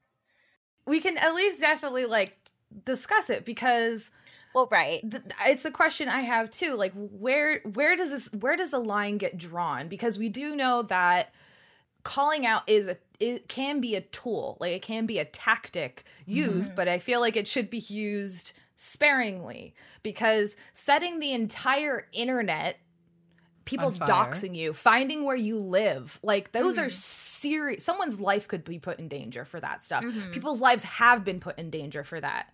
we 0.87 1.01
can 1.01 1.19
at 1.19 1.35
least 1.35 1.61
definitely 1.61 2.07
like 2.07 2.39
discuss 2.85 3.31
it 3.31 3.45
because 3.45 4.11
well 4.55 4.69
right 4.71 5.09
th- 5.11 5.23
it's 5.47 5.65
a 5.65 5.71
question 5.71 6.09
I 6.09 6.23
have 6.23 6.51
too 6.51 6.75
like 6.75 6.93
where 6.95 7.61
where 7.61 7.97
does 7.97 8.11
this 8.11 8.33
where 8.33 8.57
does 8.57 8.71
the 8.71 8.79
line 8.79 9.19
get 9.19 9.37
drawn 9.37 9.89
because 9.89 10.19
we 10.19 10.29
do 10.29 10.55
know 10.55 10.83
that 10.83 11.33
calling 12.03 12.47
out 12.47 12.63
is 12.67 12.89
a 12.89 12.97
it 13.21 13.49
can 13.49 13.81
be 13.81 13.95
a 13.95 14.01
tool 14.01 14.57
like 14.61 14.73
it 14.73 14.83
can 14.83 15.07
be 15.07 15.19
a 15.19 15.25
tactic 15.25 16.05
used 16.25 16.69
mm-hmm. 16.69 16.77
but 16.77 16.89
i 16.89 16.99
feel 16.99 17.21
like 17.21 17.37
it 17.37 17.49
should 17.49 17.69
be 17.69 17.79
used 17.79 18.53
sparingly 18.77 19.75
because 20.03 20.57
setting 20.73 21.19
the 21.19 21.33
entire 21.33 22.07
internet 22.13 22.79
people 23.65 23.91
doxing 23.93 24.55
you 24.55 24.73
finding 24.73 25.25
where 25.25 25.37
you 25.37 25.59
live 25.59 26.19
like 26.23 26.53
those 26.53 26.77
mm-hmm. 26.77 26.87
are 26.87 26.89
serious 26.89 27.85
someone's 27.85 28.21
life 28.21 28.49
could 28.49 28.65
be 28.65 28.79
put 28.79 28.99
in 28.99 29.09
danger 29.09 29.45
for 29.45 29.61
that 29.61 29.83
stuff 29.83 30.03
mm-hmm. 30.03 30.31
people's 30.31 30.63
lives 30.63 30.85
have 30.85 31.25
been 31.25 31.41
put 31.41 31.59
in 31.59 31.69
danger 31.69 32.03
for 32.05 32.21
that 32.21 32.51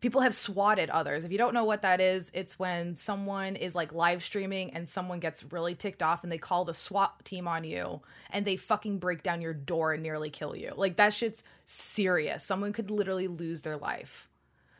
people 0.00 0.22
have 0.22 0.34
swatted 0.34 0.88
others. 0.90 1.24
If 1.24 1.32
you 1.32 1.38
don't 1.38 1.54
know 1.54 1.64
what 1.64 1.82
that 1.82 2.00
is, 2.00 2.30
it's 2.34 2.58
when 2.58 2.96
someone 2.96 3.56
is 3.56 3.74
like 3.74 3.92
live 3.92 4.24
streaming 4.24 4.72
and 4.72 4.88
someone 4.88 5.20
gets 5.20 5.44
really 5.52 5.74
ticked 5.74 6.02
off 6.02 6.22
and 6.22 6.32
they 6.32 6.38
call 6.38 6.64
the 6.64 6.74
SWAT 6.74 7.24
team 7.24 7.46
on 7.46 7.64
you 7.64 8.00
and 8.30 8.46
they 8.46 8.56
fucking 8.56 8.98
break 8.98 9.22
down 9.22 9.42
your 9.42 9.52
door 9.52 9.92
and 9.92 10.02
nearly 10.02 10.30
kill 10.30 10.56
you. 10.56 10.72
Like 10.74 10.96
that 10.96 11.12
shit's 11.12 11.44
serious. 11.64 12.42
Someone 12.42 12.72
could 12.72 12.90
literally 12.90 13.28
lose 13.28 13.62
their 13.62 13.76
life. 13.76 14.28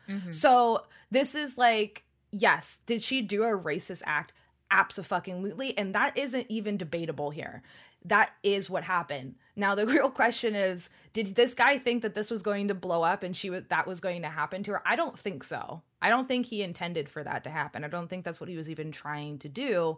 Mm-hmm. 0.09 0.31
So 0.31 0.85
this 1.11 1.35
is 1.35 1.57
like, 1.57 2.03
yes, 2.31 2.79
did 2.85 3.03
she 3.03 3.21
do 3.21 3.43
a 3.43 3.57
racist 3.57 4.01
act? 4.05 4.33
Absolutely. 4.71 5.77
And 5.77 5.93
that 5.93 6.17
isn't 6.17 6.47
even 6.49 6.77
debatable 6.77 7.29
here. 7.29 7.61
That 8.05 8.33
is 8.41 8.69
what 8.69 8.83
happened. 8.83 9.35
Now 9.55 9.75
the 9.75 9.85
real 9.87 10.09
question 10.09 10.55
is, 10.55 10.89
did 11.13 11.35
this 11.35 11.53
guy 11.53 11.77
think 11.77 12.01
that 12.03 12.13
this 12.13 12.31
was 12.31 12.41
going 12.41 12.67
to 12.69 12.73
blow 12.73 13.03
up 13.03 13.23
and 13.23 13.35
she 13.35 13.49
was 13.49 13.63
that 13.69 13.87
was 13.87 13.99
going 13.99 14.21
to 14.21 14.29
happen 14.29 14.63
to 14.63 14.71
her? 14.71 14.87
I 14.87 14.95
don't 14.95 15.17
think 15.17 15.43
so. 15.43 15.81
I 16.01 16.09
don't 16.09 16.27
think 16.27 16.45
he 16.45 16.63
intended 16.63 17.09
for 17.09 17.23
that 17.23 17.43
to 17.43 17.49
happen. 17.49 17.83
I 17.83 17.87
don't 17.87 18.09
think 18.09 18.25
that's 18.25 18.39
what 18.39 18.49
he 18.49 18.57
was 18.57 18.69
even 18.69 18.91
trying 18.91 19.39
to 19.39 19.49
do. 19.49 19.97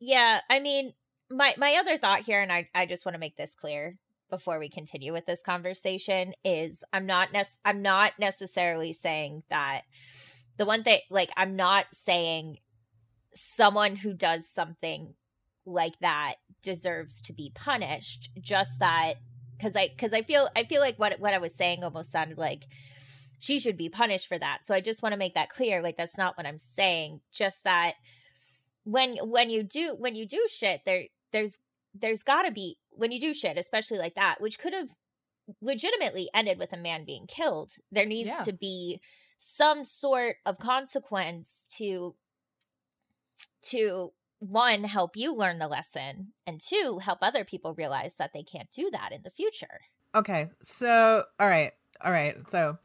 Yeah, 0.00 0.40
I 0.50 0.60
mean, 0.60 0.92
my 1.30 1.54
my 1.56 1.76
other 1.80 1.96
thought 1.96 2.20
here 2.20 2.40
and 2.40 2.52
I 2.52 2.68
I 2.74 2.86
just 2.86 3.06
want 3.06 3.14
to 3.14 3.20
make 3.20 3.36
this 3.36 3.54
clear 3.54 3.98
before 4.30 4.58
we 4.58 4.68
continue 4.68 5.12
with 5.12 5.26
this 5.26 5.42
conversation 5.42 6.32
is 6.44 6.82
I'm 6.92 7.06
not 7.06 7.32
nec- 7.32 7.58
I'm 7.64 7.82
not 7.82 8.12
necessarily 8.18 8.92
saying 8.92 9.42
that 9.50 9.82
the 10.56 10.64
one 10.64 10.84
thing 10.84 11.00
like 11.10 11.30
I'm 11.36 11.54
not 11.54 11.86
saying 11.92 12.58
someone 13.34 13.96
who 13.96 14.14
does 14.14 14.48
something 14.48 15.14
like 15.64 15.98
that 16.00 16.34
deserves 16.62 17.20
to 17.20 17.32
be 17.32 17.50
punished 17.54 18.30
just 18.40 18.78
that 18.80 19.14
because 19.56 19.76
i 19.76 19.88
because 19.88 20.12
i 20.12 20.22
feel 20.22 20.48
i 20.56 20.64
feel 20.64 20.80
like 20.80 20.98
what 20.98 21.18
what 21.20 21.34
i 21.34 21.38
was 21.38 21.54
saying 21.54 21.82
almost 21.82 22.10
sounded 22.10 22.38
like 22.38 22.64
she 23.38 23.58
should 23.58 23.76
be 23.76 23.88
punished 23.88 24.28
for 24.28 24.38
that 24.38 24.64
so 24.64 24.74
i 24.74 24.80
just 24.80 25.02
want 25.02 25.12
to 25.12 25.18
make 25.18 25.34
that 25.34 25.50
clear 25.50 25.82
like 25.82 25.96
that's 25.96 26.18
not 26.18 26.36
what 26.36 26.46
i'm 26.46 26.58
saying 26.58 27.20
just 27.32 27.64
that 27.64 27.94
when 28.84 29.16
when 29.18 29.50
you 29.50 29.62
do 29.62 29.94
when 29.98 30.14
you 30.14 30.26
do 30.26 30.46
shit 30.48 30.80
there 30.84 31.04
there's 31.32 31.58
there's 31.94 32.22
got 32.22 32.42
to 32.42 32.50
be 32.50 32.78
when 32.90 33.12
you 33.12 33.20
do 33.20 33.34
shit 33.34 33.58
especially 33.58 33.98
like 33.98 34.14
that 34.14 34.40
which 34.40 34.58
could 34.58 34.72
have 34.72 34.90
legitimately 35.60 36.28
ended 36.32 36.58
with 36.58 36.72
a 36.72 36.76
man 36.76 37.04
being 37.04 37.26
killed 37.26 37.72
there 37.90 38.06
needs 38.06 38.28
yeah. 38.28 38.42
to 38.42 38.52
be 38.52 39.00
some 39.38 39.84
sort 39.84 40.36
of 40.46 40.58
consequence 40.58 41.66
to 41.76 42.14
to 43.62 44.12
one 44.42 44.82
help 44.82 45.16
you 45.16 45.32
learn 45.32 45.60
the 45.60 45.68
lesson 45.68 46.32
and 46.48 46.60
two 46.60 46.98
help 47.00 47.20
other 47.22 47.44
people 47.44 47.74
realize 47.74 48.16
that 48.16 48.32
they 48.34 48.42
can't 48.42 48.70
do 48.72 48.90
that 48.90 49.12
in 49.12 49.22
the 49.22 49.30
future 49.30 49.82
okay 50.16 50.48
so 50.60 51.22
all 51.38 51.48
right 51.48 51.70
all 52.04 52.10
right 52.10 52.50
so 52.50 52.76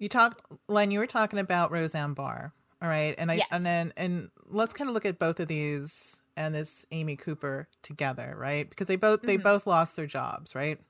you 0.00 0.08
talked 0.08 0.44
len 0.68 0.90
you 0.90 0.98
were 0.98 1.06
talking 1.06 1.38
about 1.38 1.70
roseanne 1.70 2.12
barr 2.12 2.52
all 2.82 2.88
right 2.88 3.14
and 3.18 3.30
i 3.30 3.34
yes. 3.34 3.46
and 3.52 3.64
then 3.64 3.92
and 3.96 4.30
let's 4.48 4.72
kind 4.72 4.88
of 4.88 4.94
look 4.94 5.06
at 5.06 5.16
both 5.16 5.38
of 5.38 5.46
these 5.46 6.20
and 6.36 6.52
this 6.52 6.84
amy 6.90 7.14
cooper 7.14 7.68
together 7.82 8.34
right 8.36 8.68
because 8.68 8.88
they 8.88 8.96
both 8.96 9.20
mm-hmm. 9.20 9.28
they 9.28 9.36
both 9.36 9.64
lost 9.64 9.94
their 9.94 10.06
jobs 10.06 10.56
right 10.56 10.80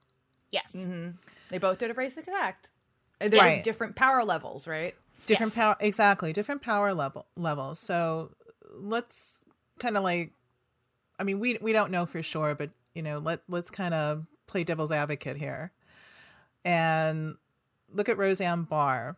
yes 0.50 0.73
mm-hmm. 0.75 1.11
they 1.50 1.59
both 1.59 1.76
did 1.76 1.90
a 1.90 1.94
racist 1.94 2.28
act 2.28 2.71
there's 3.18 3.35
right. 3.35 3.64
different 3.64 3.97
power 3.97 4.25
levels 4.25 4.66
right 4.66 4.94
different 5.26 5.54
yes. 5.54 5.62
power 5.62 5.76
exactly 5.80 6.32
different 6.32 6.62
power 6.62 6.94
level 6.94 7.26
levels 7.37 7.78
so 7.78 8.30
let's 8.75 9.41
kind 9.82 9.96
of 9.96 10.02
like 10.02 10.32
I 11.18 11.24
mean, 11.24 11.40
we 11.40 11.59
we 11.61 11.72
don't 11.72 11.90
know 11.90 12.07
for 12.07 12.22
sure, 12.22 12.54
but 12.54 12.70
you 12.94 13.02
know, 13.02 13.18
let 13.18 13.40
let's 13.48 13.70
kind 13.70 13.94
of 13.94 14.26
play 14.46 14.64
devil's 14.64 14.92
advocate 14.92 15.37
here. 15.37 15.72
And 16.64 17.37
look 17.92 18.09
at 18.09 18.16
Roseanne 18.16 18.62
Barr 18.62 19.16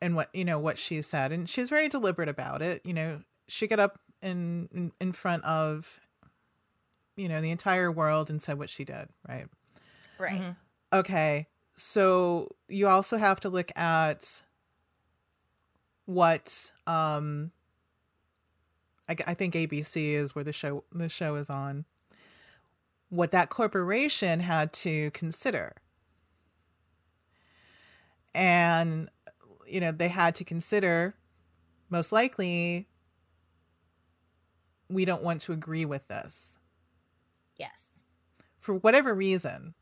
and 0.00 0.14
what, 0.14 0.30
you 0.32 0.44
know, 0.44 0.58
what 0.58 0.78
she 0.78 1.02
said 1.02 1.32
and 1.32 1.48
she 1.48 1.60
was 1.60 1.68
very 1.68 1.88
deliberate 1.88 2.28
about 2.28 2.62
it. 2.62 2.82
You 2.84 2.94
know, 2.94 3.20
she 3.48 3.66
got 3.66 3.80
up 3.80 4.00
in 4.22 4.68
in, 4.72 4.92
in 5.00 5.12
front 5.12 5.44
of 5.44 6.00
you 7.16 7.28
know, 7.28 7.40
the 7.40 7.50
entire 7.50 7.90
world 7.90 8.28
and 8.28 8.42
said 8.42 8.58
what 8.58 8.68
she 8.68 8.84
did, 8.84 9.08
right? 9.26 9.46
Right. 10.18 10.40
Mm-hmm. 10.40 10.50
Okay. 10.92 11.46
So 11.76 12.48
you 12.68 12.88
also 12.88 13.16
have 13.16 13.40
to 13.40 13.48
look 13.48 13.70
at 13.76 14.42
what 16.04 16.72
um 16.86 17.50
I, 19.08 19.16
I 19.26 19.34
think 19.34 19.54
ABC 19.54 20.14
is 20.14 20.34
where 20.34 20.44
the 20.44 20.52
show 20.52 20.84
the 20.92 21.08
show 21.08 21.36
is 21.36 21.50
on. 21.50 21.84
What 23.08 23.30
that 23.30 23.50
corporation 23.50 24.40
had 24.40 24.72
to 24.74 25.10
consider, 25.12 25.74
and 28.34 29.08
you 29.66 29.80
know 29.80 29.92
they 29.92 30.08
had 30.08 30.34
to 30.36 30.44
consider, 30.44 31.14
most 31.88 32.10
likely, 32.10 32.88
we 34.88 35.04
don't 35.04 35.22
want 35.22 35.40
to 35.42 35.52
agree 35.52 35.84
with 35.84 36.08
this. 36.08 36.58
Yes. 37.56 38.06
For 38.58 38.74
whatever 38.74 39.14
reason, 39.14 39.74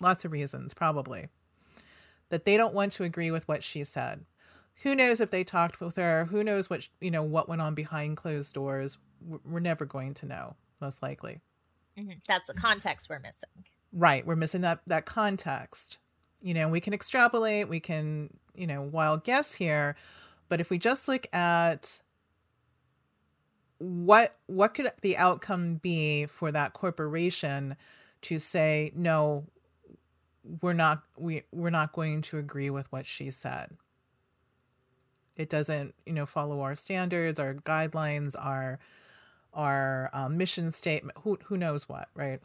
lots 0.00 0.24
of 0.24 0.32
reasons 0.32 0.72
probably, 0.72 1.28
that 2.30 2.46
they 2.46 2.56
don't 2.56 2.74
want 2.74 2.92
to 2.92 3.04
agree 3.04 3.30
with 3.30 3.46
what 3.46 3.62
she 3.62 3.84
said 3.84 4.24
who 4.82 4.94
knows 4.94 5.20
if 5.20 5.30
they 5.30 5.44
talked 5.44 5.80
with 5.80 5.96
her 5.96 6.26
who 6.26 6.44
knows 6.44 6.70
what 6.70 6.88
you 7.00 7.10
know 7.10 7.22
what 7.22 7.48
went 7.48 7.62
on 7.62 7.74
behind 7.74 8.16
closed 8.16 8.54
doors. 8.54 8.98
We're 9.44 9.60
never 9.60 9.84
going 9.84 10.14
to 10.14 10.26
know 10.26 10.56
most 10.80 11.02
likely. 11.02 11.40
Mm-hmm. 11.98 12.12
that's 12.28 12.46
the 12.46 12.54
context 12.54 13.08
we're 13.08 13.18
missing. 13.18 13.64
Right. 13.92 14.24
We're 14.24 14.36
missing 14.36 14.60
that 14.60 14.80
that 14.86 15.06
context. 15.06 15.98
You 16.40 16.54
know 16.54 16.68
we 16.68 16.80
can 16.80 16.92
extrapolate 16.92 17.68
we 17.68 17.80
can 17.80 18.30
you 18.54 18.66
know 18.66 18.82
wild 18.82 19.24
guess 19.24 19.54
here 19.54 19.96
but 20.48 20.60
if 20.60 20.70
we 20.70 20.78
just 20.78 21.08
look 21.08 21.32
at 21.34 22.00
what 23.78 24.36
what 24.46 24.74
could 24.74 24.90
the 25.02 25.16
outcome 25.16 25.76
be 25.76 26.26
for 26.26 26.52
that 26.52 26.72
corporation 26.72 27.76
to 28.22 28.38
say 28.38 28.90
no 28.94 29.46
we're 30.62 30.72
not 30.72 31.02
we 31.16 31.42
we're 31.52 31.70
not 31.70 31.92
going 31.92 32.22
to 32.22 32.38
agree 32.38 32.70
with 32.70 32.90
what 32.92 33.06
she 33.06 33.30
said 33.30 33.76
it 35.38 35.48
doesn't 35.48 35.94
you 36.04 36.12
know 36.12 36.26
follow 36.26 36.60
our 36.60 36.74
standards 36.74 37.40
our 37.40 37.54
guidelines 37.54 38.34
our 38.38 38.78
our 39.54 40.10
um, 40.12 40.36
mission 40.36 40.70
statement 40.70 41.16
who 41.22 41.38
who 41.44 41.56
knows 41.56 41.88
what 41.88 42.08
right? 42.14 42.40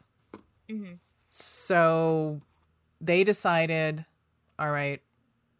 Mm-hmm. 0.70 0.94
so 1.28 2.40
they 3.00 3.22
decided 3.22 4.06
all 4.58 4.70
right 4.70 5.02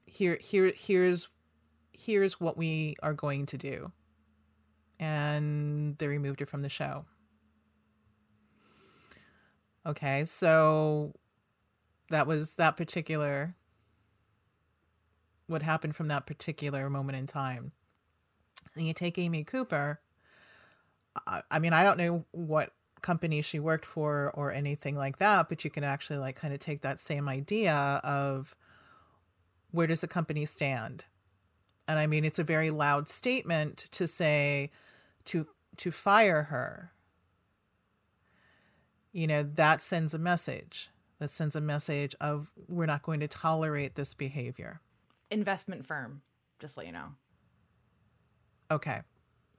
here 0.06 0.38
here 0.40 0.72
here's 0.74 1.28
here's 1.92 2.40
what 2.40 2.56
we 2.56 2.96
are 3.02 3.12
going 3.12 3.46
to 3.46 3.58
do. 3.58 3.92
And 5.00 5.98
they 5.98 6.06
removed 6.06 6.40
her 6.40 6.46
from 6.46 6.62
the 6.62 6.68
show. 6.68 7.04
Okay 9.84 10.24
so 10.24 11.12
that 12.10 12.26
was 12.26 12.54
that 12.54 12.76
particular 12.76 13.54
what 15.46 15.62
happened 15.62 15.96
from 15.96 16.08
that 16.08 16.26
particular 16.26 16.88
moment 16.88 17.18
in 17.18 17.26
time. 17.26 17.72
And 18.74 18.86
you 18.86 18.92
take 18.92 19.18
Amy 19.18 19.44
Cooper, 19.44 20.00
I 21.50 21.58
mean, 21.58 21.72
I 21.72 21.84
don't 21.84 21.98
know 21.98 22.24
what 22.32 22.72
company 23.02 23.42
she 23.42 23.60
worked 23.60 23.84
for 23.84 24.32
or 24.34 24.50
anything 24.50 24.96
like 24.96 25.18
that, 25.18 25.48
but 25.48 25.64
you 25.64 25.70
can 25.70 25.84
actually 25.84 26.18
like 26.18 26.36
kind 26.36 26.52
of 26.52 26.60
take 26.60 26.80
that 26.80 27.00
same 27.00 27.28
idea 27.28 28.00
of 28.02 28.56
where 29.70 29.86
does 29.86 30.00
the 30.00 30.08
company 30.08 30.44
stand? 30.44 31.04
And 31.86 31.98
I 31.98 32.06
mean, 32.06 32.24
it's 32.24 32.38
a 32.38 32.44
very 32.44 32.70
loud 32.70 33.08
statement 33.08 33.76
to 33.92 34.08
say 34.08 34.70
to 35.26 35.46
to 35.76 35.90
fire 35.90 36.44
her. 36.44 36.92
You 39.12 39.26
know, 39.26 39.42
that 39.42 39.82
sends 39.82 40.14
a 40.14 40.18
message. 40.18 40.88
That 41.18 41.30
sends 41.30 41.54
a 41.54 41.60
message 41.60 42.16
of 42.20 42.50
we're 42.68 42.86
not 42.86 43.02
going 43.02 43.20
to 43.20 43.28
tolerate 43.28 43.94
this 43.94 44.14
behavior 44.14 44.80
investment 45.30 45.84
firm, 45.84 46.22
just 46.58 46.76
let 46.76 46.86
you 46.86 46.92
know. 46.92 47.08
Okay. 48.70 49.00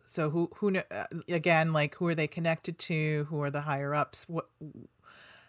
So 0.05 0.29
who 0.29 0.49
who 0.57 0.77
uh, 0.77 1.05
again 1.27 1.73
like 1.73 1.95
who 1.95 2.07
are 2.07 2.15
they 2.15 2.27
connected 2.27 2.77
to? 2.79 3.27
Who 3.29 3.41
are 3.41 3.49
the 3.49 3.61
higher 3.61 3.93
ups? 3.93 4.29
What 4.29 4.49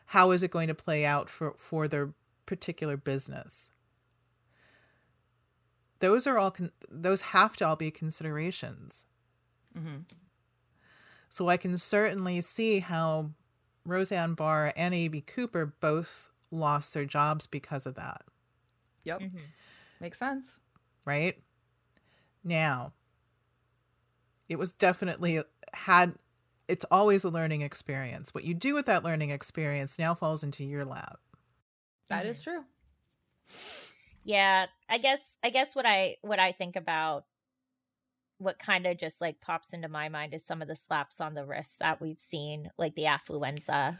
how 0.06 0.30
is 0.30 0.42
it 0.42 0.50
going 0.50 0.68
to 0.68 0.74
play 0.74 1.04
out 1.04 1.28
for 1.28 1.54
for 1.58 1.88
their 1.88 2.14
particular 2.46 2.96
business? 2.96 3.70
Those 6.00 6.26
are 6.26 6.38
all 6.38 6.50
con- 6.50 6.72
those 6.90 7.20
have 7.22 7.56
to 7.58 7.66
all 7.66 7.76
be 7.76 7.90
considerations. 7.90 9.06
Mm-hmm. 9.76 10.02
So 11.28 11.48
I 11.48 11.56
can 11.56 11.76
certainly 11.76 12.40
see 12.40 12.80
how 12.80 13.30
Roseanne 13.84 14.34
Barr 14.34 14.72
and 14.76 14.94
Amy 14.94 15.20
Cooper 15.20 15.74
both 15.80 16.30
lost 16.50 16.94
their 16.94 17.04
jobs 17.04 17.46
because 17.46 17.86
of 17.86 17.94
that. 17.96 18.22
Yep. 19.04 19.20
Mm-hmm. 19.20 19.38
Makes 20.00 20.18
sense. 20.18 20.60
Right? 21.04 21.38
Now, 22.44 22.92
it 24.48 24.58
was 24.58 24.74
definitely 24.74 25.42
had 25.72 26.14
it's 26.68 26.84
always 26.90 27.24
a 27.24 27.30
learning 27.30 27.62
experience. 27.62 28.34
What 28.34 28.44
you 28.44 28.54
do 28.54 28.74
with 28.74 28.86
that 28.86 29.04
learning 29.04 29.30
experience 29.30 29.98
now 29.98 30.14
falls 30.14 30.42
into 30.42 30.64
your 30.64 30.84
lap. 30.84 31.20
That 32.08 32.22
mm-hmm. 32.22 32.30
is 32.30 32.42
true. 32.42 32.64
Yeah, 34.24 34.66
I 34.88 34.98
guess 34.98 35.38
I 35.42 35.50
guess 35.50 35.76
what 35.76 35.86
I 35.86 36.16
what 36.22 36.38
I 36.38 36.52
think 36.52 36.76
about 36.76 37.24
what 38.38 38.58
kind 38.58 38.86
of 38.86 38.98
just 38.98 39.20
like 39.20 39.40
pops 39.40 39.72
into 39.72 39.88
my 39.88 40.08
mind 40.08 40.34
is 40.34 40.44
some 40.44 40.60
of 40.60 40.68
the 40.68 40.76
slaps 40.76 41.20
on 41.20 41.34
the 41.34 41.44
wrists 41.44 41.78
that 41.78 42.00
we've 42.00 42.20
seen, 42.20 42.70
like 42.76 42.94
the 42.94 43.04
affluenza. 43.04 43.98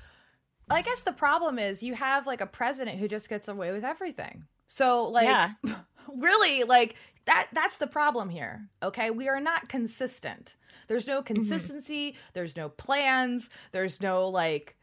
I 0.69 0.83
guess 0.83 1.03
the 1.03 1.13
problem 1.13 1.59
is 1.59 1.83
you 1.83 1.95
have 1.95 2.27
like 2.27 2.41
a 2.41 2.47
president 2.47 2.99
who 2.99 3.09
just 3.09 3.29
gets 3.29 3.49
away 3.49 3.71
with 3.73 3.85
everything. 3.85 4.47
So 4.67 5.05
like 5.05 5.27
yeah. 5.27 5.53
really 6.17 6.65
like 6.65 6.97
that 7.27 7.49
that's 7.53 7.79
the 7.79 7.87
problem 7.87 8.29
here. 8.29 8.69
Okay? 8.83 9.11
We 9.11 9.29
are 9.29 9.41
not 9.41 9.69
consistent. 9.69 10.57
There's 10.89 11.07
no 11.07 11.19
mm-hmm. 11.19 11.35
consistency, 11.35 12.13
mm-hmm. 12.13 12.21
there's 12.33 12.57
no 12.57 12.69
plans, 12.69 13.51
there's 13.73 14.01
no 14.01 14.29
like 14.29 14.77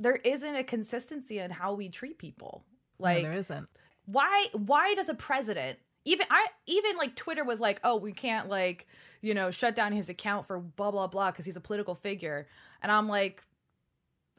there 0.00 0.16
isn't 0.16 0.56
a 0.56 0.64
consistency 0.64 1.38
in 1.38 1.50
how 1.50 1.74
we 1.74 1.88
treat 1.88 2.18
people. 2.18 2.64
Like 2.98 3.22
no, 3.22 3.30
there 3.30 3.38
isn't. 3.38 3.68
Why 4.06 4.46
why 4.52 4.94
does 4.94 5.08
a 5.08 5.14
president 5.14 5.78
even 6.04 6.26
I 6.30 6.46
even 6.66 6.96
like 6.96 7.16
Twitter 7.16 7.44
was 7.44 7.60
like, 7.60 7.80
"Oh, 7.82 7.96
we 7.96 8.12
can't 8.12 8.48
like, 8.48 8.86
you 9.20 9.34
know, 9.34 9.50
shut 9.50 9.74
down 9.74 9.92
his 9.92 10.08
account 10.08 10.46
for 10.46 10.58
blah 10.58 10.90
blah 10.90 11.06
blah 11.06 11.32
cuz 11.32 11.46
he's 11.46 11.56
a 11.56 11.60
political 11.60 11.94
figure." 11.94 12.46
And 12.82 12.92
I'm 12.92 13.08
like 13.08 13.42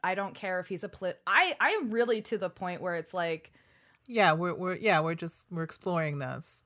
I 0.04 0.14
don't 0.14 0.34
care 0.34 0.60
if 0.60 0.68
he's 0.68 0.84
a 0.84 0.88
polit 0.88 1.20
I 1.26 1.56
I'm 1.60 1.90
really 1.90 2.22
to 2.22 2.38
the 2.38 2.50
point 2.50 2.80
where 2.80 2.94
it's 2.94 3.14
like 3.14 3.52
yeah, 4.06 4.32
we're 4.32 4.54
we're 4.54 4.76
yeah, 4.76 5.00
we're 5.00 5.14
just 5.14 5.46
we're 5.50 5.62
exploring 5.62 6.18
this. 6.18 6.62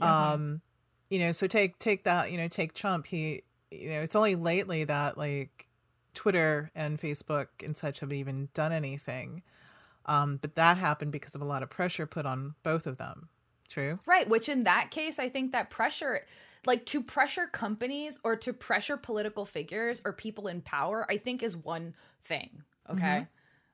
Uh-huh. 0.00 0.34
Um 0.34 0.62
you 1.10 1.18
know, 1.18 1.32
so 1.32 1.46
take 1.46 1.78
take 1.78 2.04
that, 2.04 2.30
you 2.30 2.38
know, 2.38 2.48
take 2.48 2.74
Trump. 2.74 3.06
He 3.06 3.42
you 3.70 3.90
know, 3.90 4.00
it's 4.00 4.16
only 4.16 4.34
lately 4.34 4.84
that 4.84 5.16
like 5.16 5.68
Twitter 6.14 6.70
and 6.74 7.00
Facebook 7.00 7.46
and 7.64 7.76
such 7.76 8.00
have 8.00 8.12
even 8.12 8.48
done 8.54 8.72
anything. 8.72 9.42
Um, 10.06 10.38
but 10.40 10.56
that 10.56 10.78
happened 10.78 11.12
because 11.12 11.34
of 11.34 11.40
a 11.40 11.44
lot 11.44 11.62
of 11.62 11.70
pressure 11.70 12.06
put 12.06 12.26
on 12.26 12.54
both 12.62 12.86
of 12.86 12.98
them. 12.98 13.28
True. 13.68 13.98
Right. 14.06 14.28
Which 14.28 14.48
in 14.48 14.64
that 14.64 14.90
case, 14.90 15.18
I 15.18 15.28
think 15.28 15.52
that 15.52 15.70
pressure, 15.70 16.26
like 16.66 16.84
to 16.86 17.02
pressure 17.02 17.46
companies 17.46 18.20
or 18.24 18.36
to 18.36 18.52
pressure 18.52 18.96
political 18.96 19.46
figures 19.46 20.02
or 20.04 20.12
people 20.12 20.48
in 20.48 20.60
power, 20.60 21.06
I 21.08 21.16
think 21.16 21.42
is 21.42 21.56
one 21.56 21.94
thing. 22.22 22.62
Okay. 22.90 23.00
Mm-hmm. 23.00 23.24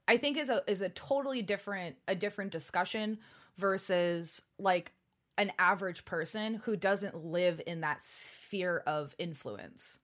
I 0.09 0.17
think 0.17 0.39
is 0.39 0.49
a 0.49 0.63
is 0.67 0.81
a 0.81 0.89
totally 0.89 1.43
different 1.43 1.97
a 2.09 2.15
different 2.15 2.51
discussion 2.51 3.19
versus 3.59 4.43
like 4.59 4.93
an 5.37 5.53
average 5.59 6.05
person 6.05 6.55
who 6.65 6.77
doesn't 6.77 7.27
live 7.27 7.61
in 7.67 7.83
that 7.83 8.03
sphere 8.03 8.83
of 8.87 9.15
influence. 9.19 10.01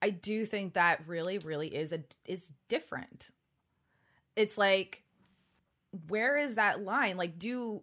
I 0.00 0.10
do 0.10 0.46
think 0.46 0.72
that 0.72 1.06
really 1.06 1.38
really 1.44 1.68
is 1.76 1.92
a 1.92 2.00
is 2.24 2.54
different. 2.68 3.30
It's 4.34 4.56
like 4.56 5.04
where 6.08 6.38
is 6.38 6.54
that 6.54 6.82
line? 6.82 7.18
Like 7.18 7.38
do 7.38 7.82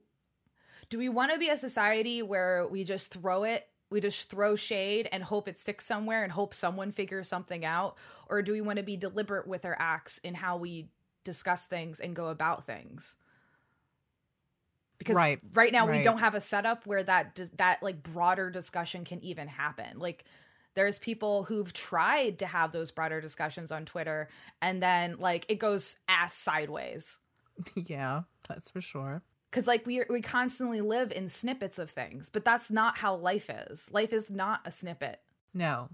do 0.90 0.98
we 0.98 1.10
want 1.10 1.32
to 1.32 1.38
be 1.38 1.50
a 1.50 1.58
society 1.58 2.24
where 2.24 2.68
we 2.68 2.84
just 2.84 3.14
throw 3.14 3.44
it 3.44 3.68
we 3.92 4.02
just 4.02 4.32
throw 4.32 4.56
shade 4.56 5.08
and 5.12 5.24
hope 5.24 5.48
it 5.48 5.58
sticks 5.58 5.86
somewhere 5.86 6.24
and 6.24 6.32
hope 6.32 6.54
someone 6.54 6.92
figures 6.92 7.30
something 7.30 7.64
out 7.64 7.96
or 8.30 8.42
do 8.42 8.52
we 8.52 8.62
want 8.62 8.78
to 8.78 8.84
be 8.84 8.98
deliberate 8.98 9.48
with 9.48 9.64
our 9.64 9.76
acts 9.80 10.18
in 10.20 10.34
how 10.34 10.58
we 10.58 10.90
discuss 11.26 11.68
things 11.68 12.00
and 12.00 12.16
go 12.16 12.28
about 12.28 12.64
things. 12.64 13.18
Because 14.98 15.18
right, 15.18 15.40
right 15.54 15.74
now 15.74 15.86
right. 15.86 15.98
we 15.98 16.04
don't 16.04 16.20
have 16.20 16.36
a 16.36 16.40
setup 16.40 16.88
where 16.88 17.04
that 17.04 17.38
that 17.58 17.84
like 17.84 18.02
broader 18.02 18.50
discussion 18.50 19.04
can 19.04 19.22
even 19.22 19.50
happen. 19.50 20.00
Like 20.00 20.24
there's 20.76 21.00
people 21.00 21.44
who've 21.44 21.74
tried 21.74 22.40
to 22.40 22.46
have 22.46 22.72
those 22.72 22.92
broader 22.92 23.20
discussions 23.20 23.72
on 23.72 23.86
twitter 23.86 24.30
and 24.62 24.84
then 24.84 25.16
like 25.18 25.46
it 25.50 25.56
goes 25.60 25.98
ass 26.08 26.34
sideways. 26.36 27.20
Yeah 27.76 28.24
that's 28.48 28.70
for 28.70 28.82
sure. 28.82 29.22
Because 29.50 29.68
like 29.68 29.86
we 29.86 30.04
we 30.10 30.22
constantly 30.22 30.82
live 30.82 31.12
in 31.12 31.28
snippets 31.30 31.80
of 31.80 31.90
things 31.90 32.30
but 32.30 32.46
that's 32.46 32.72
not 32.72 32.98
how 32.98 33.16
life 33.16 33.50
is. 33.50 33.92
Life 33.92 34.14
is 34.14 34.30
not 34.30 34.62
a 34.66 34.72
snippet. 34.72 35.20
No 35.54 35.90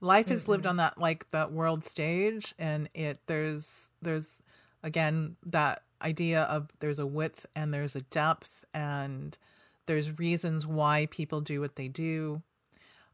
life 0.00 0.30
is 0.30 0.48
lived 0.48 0.66
on 0.66 0.76
that 0.76 0.98
like 0.98 1.30
that 1.30 1.52
world 1.52 1.84
stage 1.84 2.54
and 2.58 2.88
it 2.94 3.18
there's 3.26 3.90
there's 4.02 4.42
again 4.82 5.36
that 5.44 5.82
idea 6.02 6.42
of 6.42 6.68
there's 6.80 6.98
a 6.98 7.06
width 7.06 7.46
and 7.54 7.72
there's 7.72 7.96
a 7.96 8.02
depth 8.02 8.64
and 8.74 9.38
there's 9.86 10.18
reasons 10.18 10.66
why 10.66 11.06
people 11.10 11.40
do 11.40 11.60
what 11.60 11.76
they 11.76 11.88
do. 11.88 12.42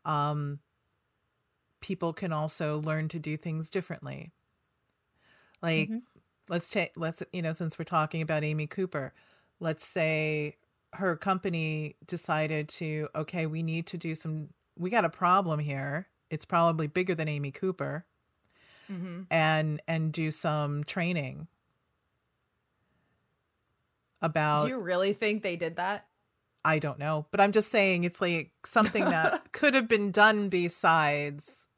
Um 0.05 0.59
people 1.81 2.13
can 2.13 2.33
also 2.33 2.81
learn 2.81 3.09
to 3.09 3.19
do 3.19 3.37
things 3.37 3.71
differently. 3.71 4.33
Like 5.61 5.89
mm-hmm. 5.89 5.99
let's 6.49 6.69
take 6.69 6.93
let's 6.97 7.23
you 7.33 7.43
know 7.43 7.53
since 7.53 7.79
we're 7.79 7.85
talking 7.85 8.23
about 8.23 8.43
Amy 8.43 8.67
Cooper, 8.67 9.13
let's 9.61 9.85
say 9.85 10.57
her 10.95 11.17
company 11.17 11.97
decided 12.07 12.69
to 12.69 13.09
okay, 13.15 13.47
we 13.47 13.63
need 13.63 13.87
to 13.89 13.99
do 13.99 14.15
some 14.15 14.49
we 14.77 14.91
got 14.91 15.05
a 15.05 15.11
problem 15.11 15.61
here. 15.61 16.09
It's 16.33 16.47
probably 16.47 16.87
bigger 16.87 17.15
than 17.15 17.29
Amy 17.29 17.53
Cooper. 17.53 18.07
Mm-hmm. 18.91 19.23
And 19.31 19.81
and 19.87 20.13
do 20.13 20.31
some 20.31 20.83
training 20.85 21.47
about 24.21 24.65
Do 24.65 24.71
you 24.71 24.79
really 24.79 25.13
think 25.13 25.43
they 25.43 25.57
did 25.57 25.77
that? 25.77 26.07
I 26.65 26.79
don't 26.79 26.99
know, 26.99 27.27
but 27.31 27.41
I'm 27.41 27.53
just 27.53 27.71
saying 27.71 28.05
it's 28.05 28.21
like 28.21 28.53
something 28.65 29.05
that 29.05 29.53
could 29.53 29.75
have 29.75 29.89
been 29.89 30.11
done 30.11 30.49
besides 30.49 31.69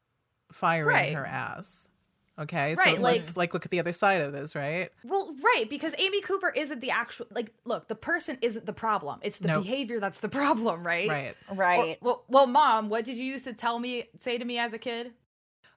firing 0.51 0.95
right. 0.95 1.13
her 1.13 1.25
ass. 1.25 1.89
Okay, 2.37 2.75
right, 2.75 2.95
so 2.95 3.01
like, 3.01 3.15
let's 3.15 3.37
like 3.37 3.53
look 3.53 3.63
at 3.63 3.71
the 3.71 3.79
other 3.79 3.93
side 3.93 4.19
of 4.21 4.33
this, 4.33 4.55
right? 4.55 4.89
Well, 5.05 5.33
right, 5.41 5.69
because 5.69 5.95
Amy 5.97 6.19
Cooper 6.19 6.51
isn't 6.53 6.81
the 6.81 6.91
actual 6.91 7.27
like. 7.31 7.53
Look, 7.63 7.87
the 7.87 7.95
person 7.95 8.37
isn't 8.41 8.65
the 8.65 8.73
problem; 8.73 9.19
it's 9.23 9.39
the 9.39 9.47
nope. 9.47 9.63
behavior 9.63 10.01
that's 10.01 10.19
the 10.19 10.27
problem, 10.27 10.85
right? 10.85 11.07
Right, 11.07 11.35
right. 11.49 11.97
well, 12.01 12.25
well, 12.27 12.45
mom, 12.45 12.89
what 12.89 13.05
did 13.05 13.17
you 13.17 13.23
used 13.23 13.45
to 13.45 13.53
tell 13.53 13.79
me, 13.79 14.09
say 14.19 14.37
to 14.37 14.43
me 14.43 14.57
as 14.57 14.73
a 14.73 14.77
kid? 14.77 15.13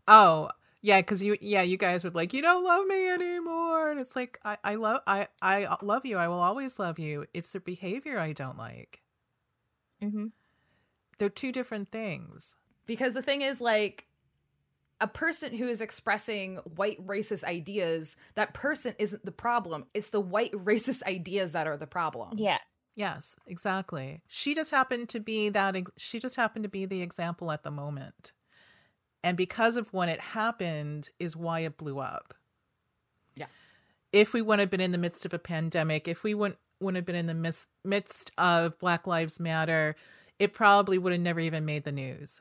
Oh, 0.08 0.48
yeah, 0.80 1.00
because 1.00 1.22
you, 1.22 1.36
yeah, 1.40 1.62
you 1.62 1.76
guys 1.76 2.02
would 2.02 2.14
like, 2.14 2.32
you 2.32 2.42
don't 2.42 2.64
love 2.64 2.86
me 2.86 3.08
anymore, 3.08 3.90
and 3.90 4.00
it's 4.00 4.16
like, 4.16 4.40
I, 4.44 4.56
I 4.64 4.74
love, 4.76 5.02
I, 5.06 5.28
I 5.40 5.76
love 5.82 6.06
you. 6.06 6.16
I 6.16 6.28
will 6.28 6.40
always 6.40 6.78
love 6.78 6.98
you. 6.98 7.26
It's 7.34 7.52
the 7.52 7.60
behavior 7.60 8.18
I 8.18 8.32
don't 8.32 8.58
like. 8.58 9.02
Mm-hmm. 10.02 10.26
They're 11.18 11.28
two 11.28 11.52
different 11.52 11.90
things. 11.90 12.56
Because 12.86 13.14
the 13.14 13.22
thing 13.22 13.42
is, 13.42 13.60
like, 13.60 14.07
a 15.00 15.06
person 15.06 15.54
who 15.54 15.68
is 15.68 15.80
expressing 15.80 16.56
white 16.76 17.04
racist 17.06 17.44
ideas, 17.44 18.16
that 18.34 18.54
person 18.54 18.94
isn't 18.98 19.24
the 19.24 19.32
problem. 19.32 19.86
It's 19.94 20.10
the 20.10 20.20
white 20.20 20.52
racist 20.64 21.02
ideas 21.04 21.52
that 21.52 21.66
are 21.66 21.76
the 21.76 21.86
problem. 21.86 22.30
Yeah. 22.36 22.58
Yes, 22.94 23.36
exactly. 23.46 24.22
She 24.26 24.56
just 24.56 24.72
happened 24.72 25.08
to 25.10 25.20
be 25.20 25.50
that 25.50 25.76
ex- 25.76 25.92
she 25.96 26.18
just 26.18 26.34
happened 26.34 26.64
to 26.64 26.68
be 26.68 26.84
the 26.84 27.00
example 27.00 27.52
at 27.52 27.62
the 27.62 27.70
moment. 27.70 28.32
And 29.22 29.36
because 29.36 29.76
of 29.76 29.92
when 29.92 30.08
it 30.08 30.20
happened 30.20 31.10
is 31.20 31.36
why 31.36 31.60
it 31.60 31.76
blew 31.76 32.00
up. 32.00 32.34
Yeah. 33.36 33.46
If 34.12 34.32
we 34.32 34.42
wouldn't 34.42 34.60
have 34.60 34.70
been 34.70 34.80
in 34.80 34.90
the 34.90 34.98
midst 34.98 35.24
of 35.24 35.32
a 35.32 35.38
pandemic, 35.38 36.08
if 36.08 36.24
we 36.24 36.34
wouldn't 36.34 36.58
wouldn't 36.80 36.96
have 36.96 37.06
been 37.06 37.16
in 37.16 37.26
the 37.26 37.34
mis- 37.34 37.68
midst 37.84 38.30
of 38.38 38.78
Black 38.78 39.06
Lives 39.06 39.40
Matter, 39.40 39.96
it 40.38 40.52
probably 40.52 40.98
would 40.98 41.12
have 41.12 41.20
never 41.20 41.40
even 41.40 41.64
made 41.64 41.84
the 41.84 41.92
news. 41.92 42.40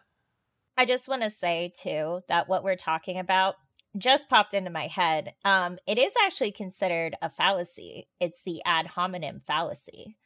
I 0.77 0.85
just 0.85 1.09
want 1.09 1.23
to 1.23 1.29
say 1.29 1.73
too 1.75 2.19
that 2.27 2.47
what 2.47 2.63
we're 2.63 2.75
talking 2.75 3.17
about 3.17 3.55
just 3.97 4.29
popped 4.29 4.53
into 4.53 4.69
my 4.69 4.87
head. 4.87 5.33
Um, 5.43 5.79
it 5.87 5.97
is 5.97 6.13
actually 6.23 6.51
considered 6.51 7.15
a 7.21 7.29
fallacy. 7.29 8.07
It's 8.19 8.43
the 8.43 8.61
ad 8.63 8.87
hominem 8.87 9.41
fallacy. 9.47 10.17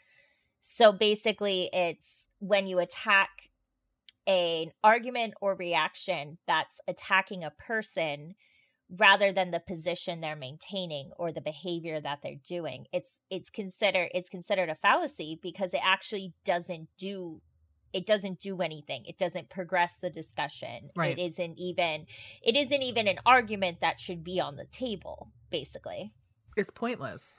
So 0.62 0.92
basically, 0.92 1.70
it's 1.72 2.28
when 2.40 2.68
you 2.68 2.80
attack 2.80 3.50
an 4.28 4.72
argument 4.84 5.34
or 5.42 5.56
reaction 5.56 6.38
that's 6.48 6.80
attacking 6.88 7.44
a 7.44 7.52
person 7.52 8.36
rather 8.98 9.32
than 9.32 9.52
the 9.52 9.60
position 9.60 10.20
they're 10.20 10.36
maintaining 10.36 11.12
or 11.18 11.32
the 11.32 11.42
behavior 11.42 12.02
that 12.02 12.20
they're 12.22 12.36
doing 12.46 12.86
it's 12.92 13.22
it's 13.30 13.50
considered 13.50 14.10
it's 14.14 14.30
considered 14.30 14.70
a 14.70 14.76
fallacy 14.76 15.40
because 15.42 15.74
it 15.74 15.80
actually 15.84 16.34
doesn't 16.44 16.90
do 16.98 17.42
it 17.94 18.06
doesn't 18.06 18.40
do 18.40 18.62
anything. 18.62 19.04
It 19.06 19.18
doesn't 19.18 19.50
progress 19.50 20.00
the 20.00 20.10
discussion. 20.10 20.90
Right. 20.96 21.18
it 21.18 21.22
isn't 21.22 21.58
even 21.58 22.06
it 22.42 22.56
isn't 22.56 22.82
even 22.82 23.08
an 23.08 23.20
argument 23.26 23.82
that 23.82 24.00
should 24.00 24.24
be 24.24 24.40
on 24.40 24.56
the 24.56 24.66
table 24.66 25.30
basically. 25.50 26.12
It's 26.58 26.72
pointless. 26.72 27.36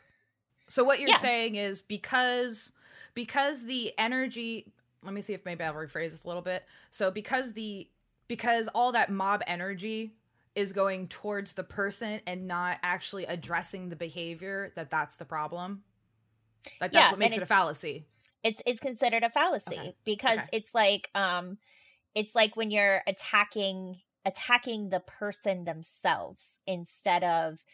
So 0.68 0.84
what 0.84 1.00
you're 1.00 1.10
yeah. 1.10 1.16
saying 1.16 1.56
is 1.56 1.80
because 1.80 2.72
because 3.14 3.64
the 3.64 3.92
energy 3.98 4.72
let 5.04 5.12
me 5.12 5.20
see 5.20 5.32
if 5.32 5.44
maybe 5.44 5.64
i'll 5.64 5.74
rephrase 5.74 6.10
this 6.10 6.24
a 6.24 6.28
little 6.28 6.42
bit. 6.42 6.64
So 6.90 7.10
because 7.10 7.52
the 7.52 7.88
because 8.28 8.68
all 8.68 8.92
that 8.92 9.10
mob 9.10 9.42
energy 9.46 10.14
is 10.54 10.72
going 10.72 11.08
towards 11.08 11.54
the 11.54 11.64
person 11.64 12.20
and 12.26 12.46
not 12.46 12.78
actually 12.82 13.24
addressing 13.24 13.88
the 13.88 13.96
behavior 13.96 14.72
that 14.76 14.90
that's 14.90 15.16
the 15.16 15.24
problem? 15.24 15.82
Like 16.80 16.92
that's 16.92 17.06
yeah, 17.06 17.10
what 17.10 17.18
makes 17.18 17.36
it 17.36 17.42
a 17.42 17.46
fallacy 17.46 18.06
it's 18.42 18.62
it's 18.66 18.80
considered 18.80 19.22
a 19.22 19.30
fallacy 19.30 19.78
okay. 19.78 19.96
because 20.04 20.38
okay. 20.38 20.48
it's 20.52 20.74
like 20.74 21.10
um 21.14 21.58
it's 22.14 22.34
like 22.34 22.56
when 22.56 22.70
you're 22.70 23.02
attacking 23.06 24.00
attacking 24.24 24.90
the 24.90 25.00
person 25.00 25.64
themselves 25.64 26.60
instead 26.66 27.24
of 27.24 27.64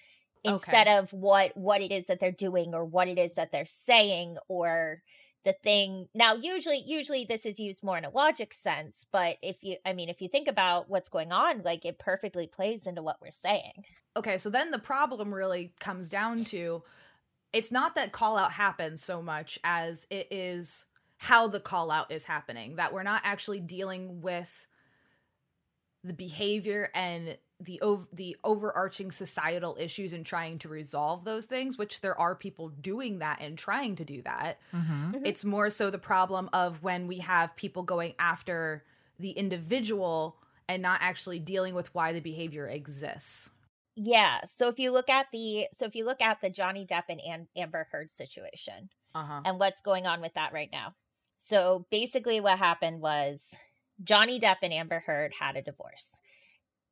instead 0.45 0.87
okay. 0.87 0.97
of 0.97 1.13
what 1.13 1.57
what 1.57 1.81
it 1.81 1.93
is 1.93 2.07
that 2.07 2.21
they're 2.21 2.33
doing 2.33 2.75
or 2.75 2.85
what 2.85 3.09
it 3.09 3.19
is 3.19 3.35
that 3.35 3.51
they're 3.53 3.67
saying 3.67 4.37
or 4.49 5.03
the 5.45 5.53
thing 5.53 6.09
now 6.15 6.35
usually 6.35 6.83
usually 6.85 7.25
this 7.25 7.47
is 7.47 7.59
used 7.59 7.83
more 7.83 7.99
in 7.99 8.05
a 8.05 8.11
logic 8.11 8.53
sense 8.53 9.07
but 9.11 9.37
if 9.43 9.63
you 9.63 9.77
i 9.85 9.93
mean 9.93 10.09
if 10.09 10.21
you 10.21 10.29
think 10.29 10.49
about 10.49 10.89
what's 10.89 11.09
going 11.09 11.33
on 11.33 11.63
like 11.63 11.85
it 11.85 11.99
perfectly 11.99 12.47
plays 12.47 12.87
into 12.87 13.03
what 13.03 13.17
we're 13.21 13.31
saying 13.31 13.85
okay 14.17 14.39
so 14.39 14.51
then 14.51 14.71
the 14.71 14.79
problem 14.79 15.33
really 15.33 15.73
comes 15.81 16.09
down 16.09 16.45
to 16.45 16.83
it's 17.53 17.73
not 17.73 17.95
that 17.95 18.13
call 18.13 18.37
out 18.37 18.53
happens 18.53 19.03
so 19.03 19.23
much 19.23 19.59
as 19.65 20.07
it 20.11 20.29
is 20.31 20.87
how 21.19 21.49
the 21.49 21.61
call 21.61 21.91
out 21.91 22.13
is 22.13 22.25
happening 22.25 22.77
that 22.77 22.93
we're 22.93 23.03
not 23.03 23.21
actually 23.25 23.61
dealing 23.61 24.21
with 24.21 24.67
the 26.05 26.13
behavior 26.13 26.91
and 26.95 27.37
the 27.61 27.81
ov- 27.83 28.09
the 28.13 28.37
overarching 28.45 29.11
societal 29.11 29.77
issues 29.81 30.13
and 30.13 30.25
trying 30.25 30.59
to 30.59 30.69
resolve 30.69 31.25
those 31.25 31.47
things 31.47 31.77
which 31.77 32.01
there 32.01 32.19
are 32.19 32.37
people 32.37 32.69
doing 32.69 33.19
that 33.19 33.41
and 33.41 33.59
trying 33.59 33.97
to 33.97 34.05
do 34.05 34.23
that 34.23 34.59
mm-hmm. 34.75 35.13
Mm-hmm. 35.13 35.27
it's 35.27 35.45
more 35.45 35.71
so 35.71 35.91
the 35.91 35.99
problem 35.99 36.49
of 36.53 36.83
when 36.83 37.09
we 37.09 37.19
have 37.19 37.57
people 37.57 37.83
going 37.83 38.15
after 38.19 38.85
the 39.19 39.31
individual 39.31 40.37
and 40.69 40.83
not 40.83 41.01
actually 41.03 41.41
dealing 41.41 41.75
with 41.75 41.93
why 41.95 42.13
the 42.13 42.21
behavior 42.21 42.67
exists 42.67 43.51
yeah 44.01 44.41
so 44.45 44.69
if 44.69 44.79
you 44.79 44.93
look 44.93 45.11
at 45.11 45.27
the 45.33 45.67
so 45.73 45.85
if 45.85 45.97
you 45.97 46.05
look 46.05 46.21
at 46.21 46.41
the 46.41 46.49
johnny 46.49 46.87
depp 46.87 47.03
and 47.09 47.49
amber 47.57 47.89
heard 47.91 48.13
situation 48.13 48.89
uh-huh. 49.15 49.41
and 49.45 49.59
what's 49.59 49.83
going 49.83 50.07
on 50.07 50.21
with 50.21 50.35
that 50.35 50.53
right 50.53 50.69
now. 50.71 50.95
So 51.37 51.87
basically 51.91 52.41
what 52.41 52.59
happened 52.59 53.01
was 53.01 53.57
johnny 54.03 54.39
depp 54.39 54.59
and 54.63 54.73
amber 54.73 55.01
heard 55.01 55.33
had 55.39 55.57
a 55.57 55.63
divorce. 55.63 56.21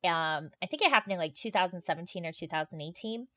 Um 0.03 0.51
i 0.61 0.65
think 0.69 0.81
it 0.81 0.91
happened 0.91 1.13
in 1.13 1.19
like 1.19 1.35
2017 1.35 2.25
or 2.25 2.31
2018 2.31 3.27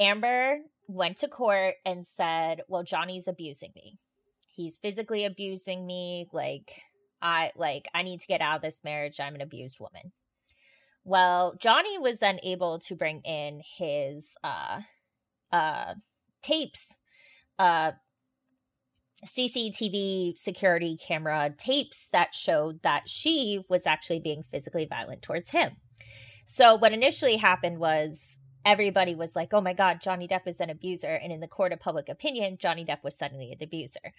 amber 0.00 0.58
went 0.88 1.18
to 1.18 1.28
court 1.28 1.74
and 1.84 2.06
said 2.06 2.62
well 2.68 2.82
johnny's 2.82 3.28
abusing 3.28 3.72
me. 3.74 3.98
He's 4.48 4.78
physically 4.78 5.24
abusing 5.24 5.86
me. 5.86 6.28
Like 6.32 6.80
i 7.20 7.52
like 7.56 7.88
i 7.94 8.02
need 8.02 8.20
to 8.20 8.26
get 8.26 8.40
out 8.40 8.56
of 8.56 8.62
this 8.62 8.82
marriage. 8.82 9.20
I'm 9.20 9.34
an 9.34 9.42
abused 9.42 9.78
woman 9.80 10.12
well 11.04 11.54
johnny 11.58 11.98
was 11.98 12.18
then 12.18 12.38
able 12.42 12.78
to 12.78 12.94
bring 12.94 13.20
in 13.22 13.60
his 13.78 14.36
uh 14.44 14.80
uh 15.52 15.94
tapes 16.42 17.00
uh 17.58 17.92
CCTV 19.24 20.36
security 20.36 20.96
camera 20.96 21.54
tapes 21.56 22.08
that 22.12 22.34
showed 22.34 22.82
that 22.82 23.08
she 23.08 23.62
was 23.68 23.86
actually 23.86 24.18
being 24.18 24.42
physically 24.42 24.84
violent 24.84 25.22
towards 25.22 25.50
him. 25.50 25.76
So 26.44 26.74
what 26.74 26.92
initially 26.92 27.36
happened 27.36 27.78
was 27.78 28.40
everybody 28.64 29.14
was 29.14 29.36
like, 29.36 29.54
"Oh 29.54 29.60
my 29.60 29.72
god, 29.72 30.00
Johnny 30.00 30.26
Depp 30.26 30.46
is 30.46 30.60
an 30.60 30.70
abuser," 30.70 31.14
and 31.14 31.32
in 31.32 31.40
the 31.40 31.48
court 31.48 31.72
of 31.72 31.80
public 31.80 32.08
opinion, 32.08 32.58
Johnny 32.58 32.84
Depp 32.84 33.04
was 33.04 33.16
suddenly 33.16 33.52
an 33.52 33.58
abuser. 33.62 34.12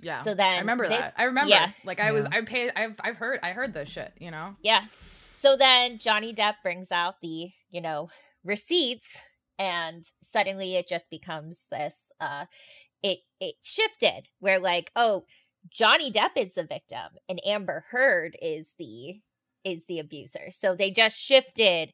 Yeah. 0.00 0.22
So 0.22 0.34
then 0.34 0.54
I 0.54 0.58
remember 0.60 0.88
this, 0.88 1.00
that. 1.00 1.14
I 1.16 1.24
remember. 1.24 1.50
Yeah. 1.50 1.70
Like 1.84 2.00
I 2.00 2.06
yeah. 2.06 2.12
was, 2.12 2.26
I 2.26 2.40
paid. 2.42 2.72
I've 2.74 2.98
I've 3.00 3.16
heard. 3.16 3.40
I 3.42 3.52
heard 3.52 3.74
this 3.74 3.88
shit. 3.88 4.12
You 4.18 4.30
know. 4.30 4.56
Yeah. 4.62 4.84
So 5.38 5.54
then 5.54 5.98
Johnny 5.98 6.34
Depp 6.34 6.54
brings 6.62 6.90
out 6.90 7.20
the 7.20 7.50
you 7.70 7.80
know 7.80 8.08
receipts, 8.42 9.22
and 9.58 10.04
suddenly 10.22 10.76
it 10.76 10.88
just 10.88 11.10
becomes 11.10 11.66
this. 11.70 12.10
uh 12.20 12.46
It 13.02 13.18
it 13.40 13.56
shifted 13.62 14.28
where 14.40 14.58
like 14.58 14.90
oh 14.96 15.24
Johnny 15.70 16.10
Depp 16.10 16.30
is 16.36 16.54
the 16.54 16.64
victim 16.64 17.18
and 17.28 17.40
Amber 17.44 17.84
Heard 17.90 18.36
is 18.40 18.72
the 18.78 19.20
is 19.62 19.84
the 19.86 19.98
abuser. 19.98 20.50
So 20.50 20.74
they 20.74 20.90
just 20.90 21.20
shifted 21.20 21.92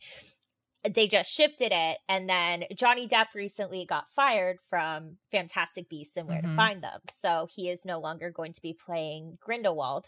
they 0.89 1.07
just 1.07 1.33
shifted 1.33 1.71
it 1.73 1.99
and 2.09 2.29
then 2.29 2.65
Johnny 2.77 3.07
Depp 3.09 3.35
recently 3.35 3.87
got 3.87 4.11
fired 4.11 4.59
from 4.69 5.17
Fantastic 5.31 5.89
Beasts 5.89 6.17
and 6.17 6.29
Where 6.29 6.39
mm-hmm. 6.39 6.51
to 6.51 6.57
Find 6.57 6.83
Them. 6.83 7.01
So 7.11 7.49
he 7.51 7.69
is 7.71 7.85
no 7.85 8.01
longer 8.01 8.31
going 8.31 8.53
to 8.53 8.63
be 8.63 8.73
playing 8.75 9.39
Grindelwald. 9.41 10.07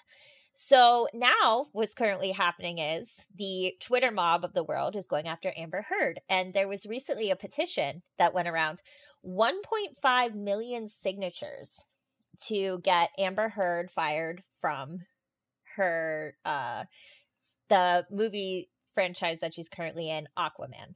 So 0.55 1.09
now 1.13 1.67
what's 1.73 1.95
currently 1.95 2.31
happening 2.31 2.79
is 2.79 3.27
the 3.37 3.75
Twitter 3.81 4.13
mob 4.13 4.45
of 4.45 4.55
the 4.55 4.63
world 4.63 4.95
is 4.95 5.09
going 5.09 5.27
after 5.27 5.53
Amber 5.57 5.83
Heard 5.83 6.21
and 6.29 6.55
there 6.55 6.69
was 6.69 6.87
recently 6.87 7.31
a 7.31 7.37
petition 7.37 8.03
that 8.19 8.33
went 8.33 8.47
around 8.47 8.81
1.5 9.27 10.35
million 10.35 10.89
signatures 10.89 11.87
to 12.47 12.79
get 12.85 13.11
Amber 13.19 13.49
Heard 13.49 13.91
fired 13.91 14.43
from 14.61 15.01
her 15.77 16.37
uh 16.45 16.85
the 17.69 18.07
movie 18.11 18.71
franchise 18.95 19.41
that 19.41 19.55
she's 19.55 19.69
currently 19.69 20.09
in, 20.09 20.29
Aquaman. 20.39 20.95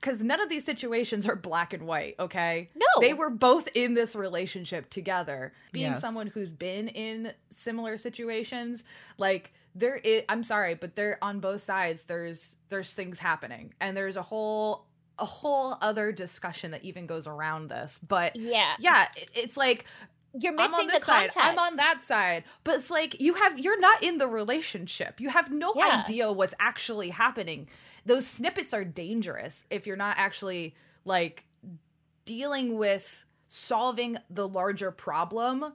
Because 0.00 0.22
none 0.22 0.40
of 0.40 0.48
these 0.48 0.64
situations 0.64 1.28
are 1.28 1.36
black 1.36 1.72
and 1.72 1.86
white, 1.86 2.14
okay? 2.18 2.70
No. 2.74 2.86
They 3.00 3.14
were 3.14 3.30
both 3.30 3.68
in 3.74 3.94
this 3.94 4.14
relationship 4.14 4.90
together. 4.90 5.52
Being 5.72 5.92
yes. 5.92 6.00
someone 6.00 6.28
who's 6.28 6.52
been 6.52 6.88
in 6.88 7.32
similar 7.50 7.98
situations, 7.98 8.84
like 9.18 9.52
there 9.74 9.96
is 9.96 10.22
I'm 10.28 10.42
sorry, 10.42 10.74
but 10.74 10.96
they're 10.96 11.18
on 11.22 11.40
both 11.40 11.62
sides 11.62 12.04
there's 12.04 12.56
there's 12.68 12.92
things 12.92 13.18
happening. 13.18 13.74
And 13.80 13.96
there's 13.96 14.16
a 14.16 14.22
whole 14.22 14.86
a 15.18 15.24
whole 15.24 15.76
other 15.80 16.12
discussion 16.12 16.72
that 16.72 16.84
even 16.84 17.06
goes 17.06 17.26
around 17.26 17.68
this. 17.68 17.98
But 17.98 18.36
yeah. 18.36 18.74
Yeah, 18.78 19.06
it's 19.34 19.56
like 19.56 19.86
you're 20.40 20.52
missing 20.52 20.74
I'm 20.74 20.80
on 20.80 20.86
this 20.88 21.00
the 21.00 21.06
side. 21.06 21.30
I'm 21.36 21.58
on 21.58 21.76
that 21.76 22.04
side. 22.04 22.44
But 22.64 22.76
it's 22.76 22.90
like 22.90 23.20
you 23.20 23.34
have 23.34 23.58
you're 23.58 23.80
not 23.80 24.02
in 24.02 24.18
the 24.18 24.26
relationship. 24.26 25.20
You 25.20 25.30
have 25.30 25.50
no 25.50 25.72
yeah. 25.76 26.04
idea 26.04 26.32
what's 26.32 26.54
actually 26.58 27.10
happening. 27.10 27.68
Those 28.04 28.26
snippets 28.26 28.72
are 28.72 28.84
dangerous 28.84 29.64
if 29.70 29.86
you're 29.86 29.96
not 29.96 30.16
actually 30.18 30.74
like 31.04 31.44
dealing 32.24 32.76
with 32.76 33.24
solving 33.48 34.18
the 34.28 34.46
larger 34.46 34.90
problem, 34.90 35.72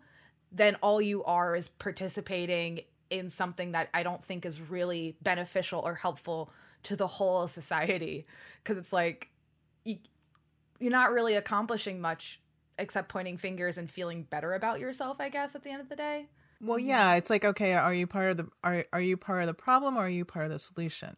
then 0.52 0.76
all 0.82 1.02
you 1.02 1.24
are 1.24 1.56
is 1.56 1.68
participating 1.68 2.82
in 3.10 3.30
something 3.30 3.72
that 3.74 3.90
I 3.94 4.04
don't 4.04 4.24
think 4.24 4.46
is 4.46 4.62
really 4.62 5.18
beneficial 5.22 5.82
or 5.82 5.96
helpful 5.96 6.52
to 6.84 6.96
the 6.96 7.08
whole 7.08 7.48
society 7.48 8.26
because 8.64 8.78
it's 8.78 8.94
like 8.94 9.30
you, 9.84 9.98
you're 10.80 10.92
not 10.92 11.12
really 11.12 11.36
accomplishing 11.36 12.02
much 12.02 12.40
except 12.82 13.10
pointing 13.10 13.38
fingers 13.38 13.78
and 13.78 13.90
feeling 13.90 14.24
better 14.24 14.54
about 14.54 14.80
yourself, 14.80 15.22
I 15.22 15.30
guess, 15.30 15.56
at 15.56 15.64
the 15.64 15.70
end 15.70 15.82
of 15.82 15.90
the 15.90 15.96
day. 15.96 16.28
Well, 16.60 16.80
yeah, 16.80 17.16
it's 17.16 17.30
like, 17.30 17.46
okay, 17.46 17.74
are 17.74 17.94
you 17.94 18.08
part 18.08 18.32
of 18.32 18.38
the 18.38 18.48
are 18.64 18.86
are 18.92 19.02
you 19.02 19.18
part 19.18 19.42
of 19.42 19.48
the 19.48 19.54
problem 19.54 19.98
or 19.98 20.02
are 20.02 20.10
you 20.10 20.26
part 20.26 20.46
of 20.46 20.52
the 20.52 20.60
solution? 20.60 21.18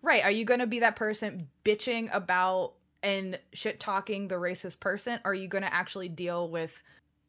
Right. 0.00 0.22
Are 0.22 0.30
you 0.30 0.44
going 0.44 0.60
to 0.60 0.66
be 0.66 0.80
that 0.80 0.96
person 0.96 1.48
bitching 1.64 2.08
about 2.14 2.74
and 3.02 3.38
shit 3.52 3.80
talking 3.80 4.28
the 4.28 4.36
racist 4.36 4.80
person? 4.80 5.20
Or 5.24 5.32
are 5.32 5.34
you 5.34 5.48
going 5.48 5.64
to 5.64 5.74
actually 5.74 6.08
deal 6.08 6.48
with 6.50 6.82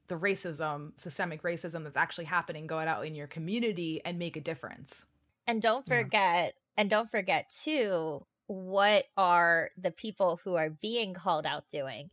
the 0.07 0.15
racism, 0.15 0.91
systemic 0.97 1.43
racism 1.43 1.83
that's 1.83 1.97
actually 1.97 2.25
happening, 2.25 2.67
go 2.67 2.77
out 2.77 3.05
in 3.05 3.15
your 3.15 3.27
community 3.27 4.01
and 4.05 4.19
make 4.19 4.37
a 4.37 4.41
difference? 4.41 5.05
And 5.47 5.61
don't 5.61 5.85
forget, 5.87 6.53
yeah. 6.55 6.81
and 6.81 6.89
don't 6.89 7.09
forget 7.09 7.49
too, 7.49 8.25
what 8.47 9.05
are 9.17 9.69
the 9.77 9.91
people 9.91 10.39
who 10.43 10.55
are 10.55 10.69
being 10.69 11.13
called 11.13 11.45
out 11.45 11.69
doing? 11.69 12.09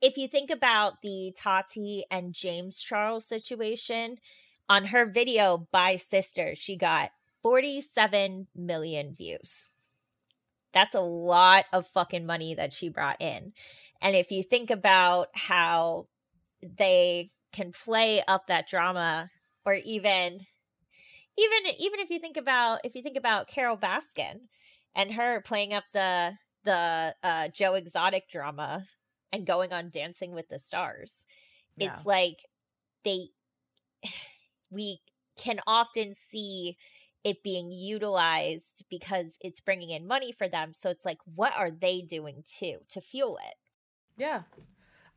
If 0.00 0.16
you 0.16 0.28
think 0.28 0.50
about 0.50 1.02
the 1.02 1.34
Tati 1.36 2.04
and 2.10 2.32
James 2.32 2.82
Charles 2.82 3.26
situation, 3.26 4.16
on 4.70 4.86
her 4.86 5.04
video 5.04 5.66
Bye 5.72 5.96
Sister, 5.96 6.54
she 6.54 6.76
got 6.76 7.10
47 7.42 8.46
million 8.54 9.14
views. 9.14 9.70
That's 10.72 10.94
a 10.94 11.00
lot 11.00 11.64
of 11.72 11.88
fucking 11.88 12.24
money 12.24 12.54
that 12.54 12.72
she 12.72 12.88
brought 12.88 13.20
in. 13.20 13.52
And 14.00 14.14
if 14.14 14.30
you 14.30 14.44
think 14.44 14.70
about 14.70 15.28
how 15.34 16.06
they 16.62 17.28
can 17.52 17.72
play 17.72 18.22
up 18.28 18.46
that 18.46 18.68
drama 18.68 19.28
or 19.66 19.74
even 19.74 20.46
even 21.36 21.72
even 21.78 22.00
if 22.00 22.10
you 22.10 22.20
think 22.20 22.36
about 22.36 22.80
if 22.84 22.94
you 22.94 23.02
think 23.02 23.16
about 23.16 23.48
Carole 23.48 23.76
Baskin 23.76 24.42
and 24.94 25.12
her 25.12 25.40
playing 25.40 25.74
up 25.74 25.84
the 25.92 26.34
the 26.64 27.14
uh 27.24 27.48
Joe 27.48 27.74
Exotic 27.74 28.30
drama 28.30 28.86
and 29.32 29.46
going 29.46 29.72
on 29.72 29.90
Dancing 29.90 30.32
with 30.32 30.48
the 30.48 30.58
Stars. 30.58 31.26
Yeah. 31.76 31.92
It's 31.92 32.06
like 32.06 32.44
they 33.04 33.28
we 34.70 35.00
can 35.36 35.60
often 35.66 36.14
see 36.14 36.76
it 37.24 37.42
being 37.42 37.70
utilized 37.70 38.84
because 38.88 39.38
it's 39.42 39.60
bringing 39.60 39.90
in 39.90 40.06
money 40.06 40.32
for 40.32 40.48
them. 40.48 40.72
So 40.72 40.90
it's 40.90 41.04
like, 41.04 41.18
what 41.34 41.52
are 41.56 41.70
they 41.70 42.00
doing 42.00 42.42
too 42.46 42.78
to 42.90 43.00
fuel 43.00 43.38
it? 43.46 43.56
Yeah. 44.16 44.42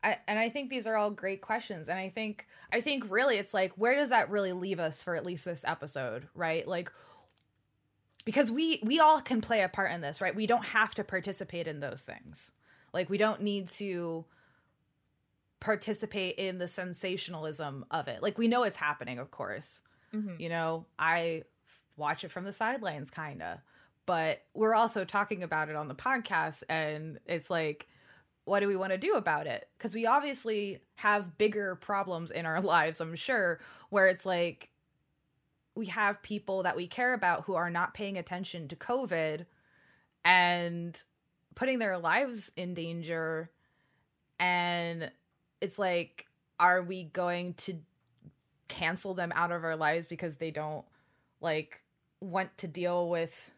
I, 0.02 0.18
and 0.28 0.38
I 0.38 0.50
think 0.50 0.68
these 0.68 0.86
are 0.86 0.96
all 0.96 1.10
great 1.10 1.40
questions. 1.40 1.88
And 1.88 1.98
I 1.98 2.10
think, 2.10 2.46
I 2.70 2.82
think 2.82 3.10
really 3.10 3.38
it's 3.38 3.54
like, 3.54 3.72
where 3.76 3.94
does 3.94 4.10
that 4.10 4.28
really 4.28 4.52
leave 4.52 4.78
us 4.78 5.02
for 5.02 5.14
at 5.14 5.24
least 5.24 5.46
this 5.46 5.64
episode, 5.66 6.28
right? 6.34 6.68
Like, 6.68 6.92
because 8.26 8.50
we 8.50 8.80
we 8.82 9.00
all 9.00 9.20
can 9.20 9.42
play 9.42 9.62
a 9.62 9.68
part 9.68 9.90
in 9.92 10.00
this, 10.00 10.20
right? 10.22 10.34
We 10.34 10.46
don't 10.46 10.64
have 10.64 10.94
to 10.94 11.04
participate 11.04 11.68
in 11.68 11.80
those 11.80 12.02
things. 12.02 12.52
Like 12.94 13.10
we 13.10 13.18
don't 13.18 13.42
need 13.42 13.68
to 13.70 14.24
participate 15.60 16.36
in 16.36 16.58
the 16.58 16.68
sensationalism 16.68 17.84
of 17.90 18.06
it. 18.08 18.22
Like 18.22 18.38
we 18.38 18.48
know 18.48 18.62
it's 18.62 18.76
happening, 18.76 19.18
of 19.18 19.30
course. 19.30 19.80
Mm-hmm. 20.14 20.36
You 20.38 20.48
know, 20.48 20.86
I 20.98 21.42
watch 21.96 22.24
it 22.24 22.30
from 22.30 22.44
the 22.44 22.52
sidelines 22.52 23.10
kind 23.10 23.42
of. 23.42 23.58
But 24.06 24.42
we're 24.54 24.74
also 24.74 25.04
talking 25.04 25.42
about 25.42 25.68
it 25.68 25.76
on 25.76 25.88
the 25.88 25.94
podcast 25.94 26.62
and 26.68 27.18
it's 27.26 27.50
like 27.50 27.88
what 28.46 28.60
do 28.60 28.68
we 28.68 28.76
want 28.76 28.92
to 28.92 28.98
do 28.98 29.14
about 29.14 29.46
it? 29.46 29.68
Cuz 29.78 29.94
we 29.94 30.04
obviously 30.04 30.82
have 30.96 31.38
bigger 31.38 31.76
problems 31.76 32.30
in 32.30 32.44
our 32.44 32.60
lives, 32.74 33.00
I'm 33.00 33.16
sure, 33.16 33.58
where 33.88 34.06
it's 34.06 34.26
like 34.26 34.68
we 35.74 35.86
have 35.86 36.22
people 36.22 36.62
that 36.62 36.76
we 36.76 36.86
care 36.86 37.14
about 37.14 37.44
who 37.44 37.54
are 37.54 37.70
not 37.70 37.94
paying 37.94 38.18
attention 38.18 38.68
to 38.68 38.76
COVID 38.76 39.46
and 40.24 41.02
putting 41.54 41.78
their 41.78 41.98
lives 41.98 42.52
in 42.56 42.74
danger. 42.74 43.50
And 44.38 45.10
it's 45.60 45.78
like, 45.78 46.26
are 46.58 46.82
we 46.82 47.04
going 47.04 47.54
to 47.54 47.78
cancel 48.68 49.14
them 49.14 49.32
out 49.34 49.52
of 49.52 49.64
our 49.64 49.76
lives 49.76 50.06
because 50.06 50.36
they 50.36 50.50
don't 50.50 50.84
like 51.40 51.82
want 52.20 52.56
to 52.58 52.68
deal 52.68 53.08
with 53.08 53.50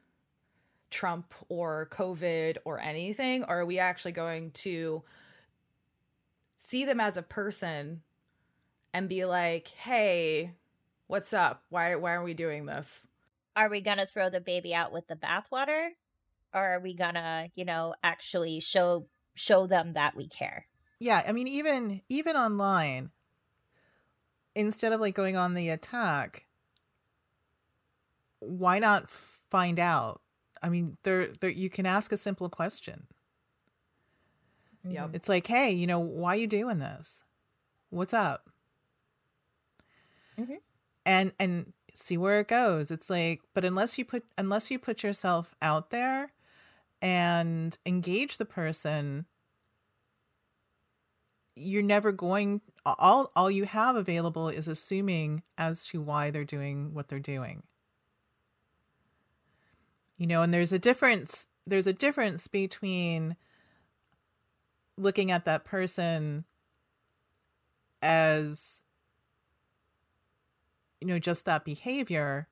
Trump 0.90 1.34
or 1.48 1.88
COVID 1.90 2.58
or 2.64 2.80
anything? 2.80 3.44
Or 3.44 3.60
are 3.60 3.66
we 3.66 3.78
actually 3.78 4.12
going 4.12 4.50
to 4.52 5.02
see 6.56 6.84
them 6.84 7.00
as 7.00 7.16
a 7.16 7.22
person 7.22 8.02
and 8.92 9.08
be 9.08 9.24
like, 9.24 9.68
hey, 9.68 10.52
What's 11.08 11.32
up? 11.32 11.62
Why 11.68 11.94
why 11.94 12.14
are 12.14 12.24
we 12.24 12.34
doing 12.34 12.66
this? 12.66 13.06
Are 13.54 13.68
we 13.68 13.80
gonna 13.80 14.06
throw 14.06 14.28
the 14.28 14.40
baby 14.40 14.74
out 14.74 14.92
with 14.92 15.06
the 15.06 15.14
bathwater? 15.14 15.90
Or 16.56 16.64
are 16.64 16.80
we 16.80 16.94
gonna, 16.94 17.50
you 17.54 17.64
know, 17.64 17.94
actually 18.02 18.60
show 18.60 19.06
show 19.34 19.66
them 19.66 19.92
that 19.92 20.16
we 20.16 20.26
care? 20.26 20.66
Yeah, 20.98 21.22
I 21.26 21.32
mean 21.32 21.46
even 21.46 22.00
even 22.08 22.34
online, 22.34 23.10
instead 24.54 24.92
of 24.92 25.00
like 25.00 25.14
going 25.14 25.36
on 25.36 25.54
the 25.54 25.68
attack, 25.68 26.46
why 28.40 28.78
not 28.78 29.10
find 29.10 29.78
out? 29.78 30.22
I 30.62 30.70
mean, 30.70 30.96
there 31.02 31.28
there 31.40 31.50
you 31.50 31.70
can 31.70 31.84
ask 31.84 32.10
a 32.10 32.16
simple 32.16 32.48
question. 32.48 33.06
Yeah. 34.88 35.08
It's 35.12 35.28
like, 35.28 35.46
hey, 35.46 35.70
you 35.72 35.86
know, 35.86 35.98
why 35.98 36.34
are 36.34 36.38
you 36.38 36.46
doing 36.46 36.78
this? 36.78 37.22
What's 37.90 38.14
up? 38.14 38.48
Mm-hmm 40.38 40.54
and 41.06 41.32
and 41.38 41.72
see 41.94 42.18
where 42.18 42.40
it 42.40 42.48
goes 42.48 42.90
it's 42.90 43.08
like 43.08 43.40
but 43.54 43.64
unless 43.64 43.96
you 43.96 44.04
put 44.04 44.24
unless 44.36 44.70
you 44.70 44.78
put 44.78 45.02
yourself 45.02 45.54
out 45.62 45.88
there 45.90 46.32
and 47.06 47.78
engage 47.86 48.36
the 48.36 48.44
person 48.44 49.26
you're 51.54 51.80
never 51.80 52.10
going 52.10 52.60
all 52.84 53.30
all 53.36 53.48
you 53.48 53.62
have 53.64 53.94
available 53.94 54.48
is 54.48 54.66
assuming 54.66 55.44
as 55.56 55.84
to 55.84 56.00
why 56.00 56.32
they're 56.32 56.44
doing 56.44 56.92
what 56.92 57.06
they're 57.06 57.20
doing. 57.20 57.62
You 60.18 60.26
know 60.26 60.42
and 60.42 60.52
there's 60.52 60.72
a 60.72 60.80
difference 60.80 61.46
there's 61.64 61.86
a 61.86 61.92
difference 61.92 62.48
between 62.48 63.36
looking 64.98 65.30
at 65.30 65.44
that 65.44 65.64
person 65.64 66.44
as 68.02 68.82
you 71.00 71.06
know, 71.06 71.20
just 71.20 71.44
that 71.44 71.64
behavior 71.64 72.48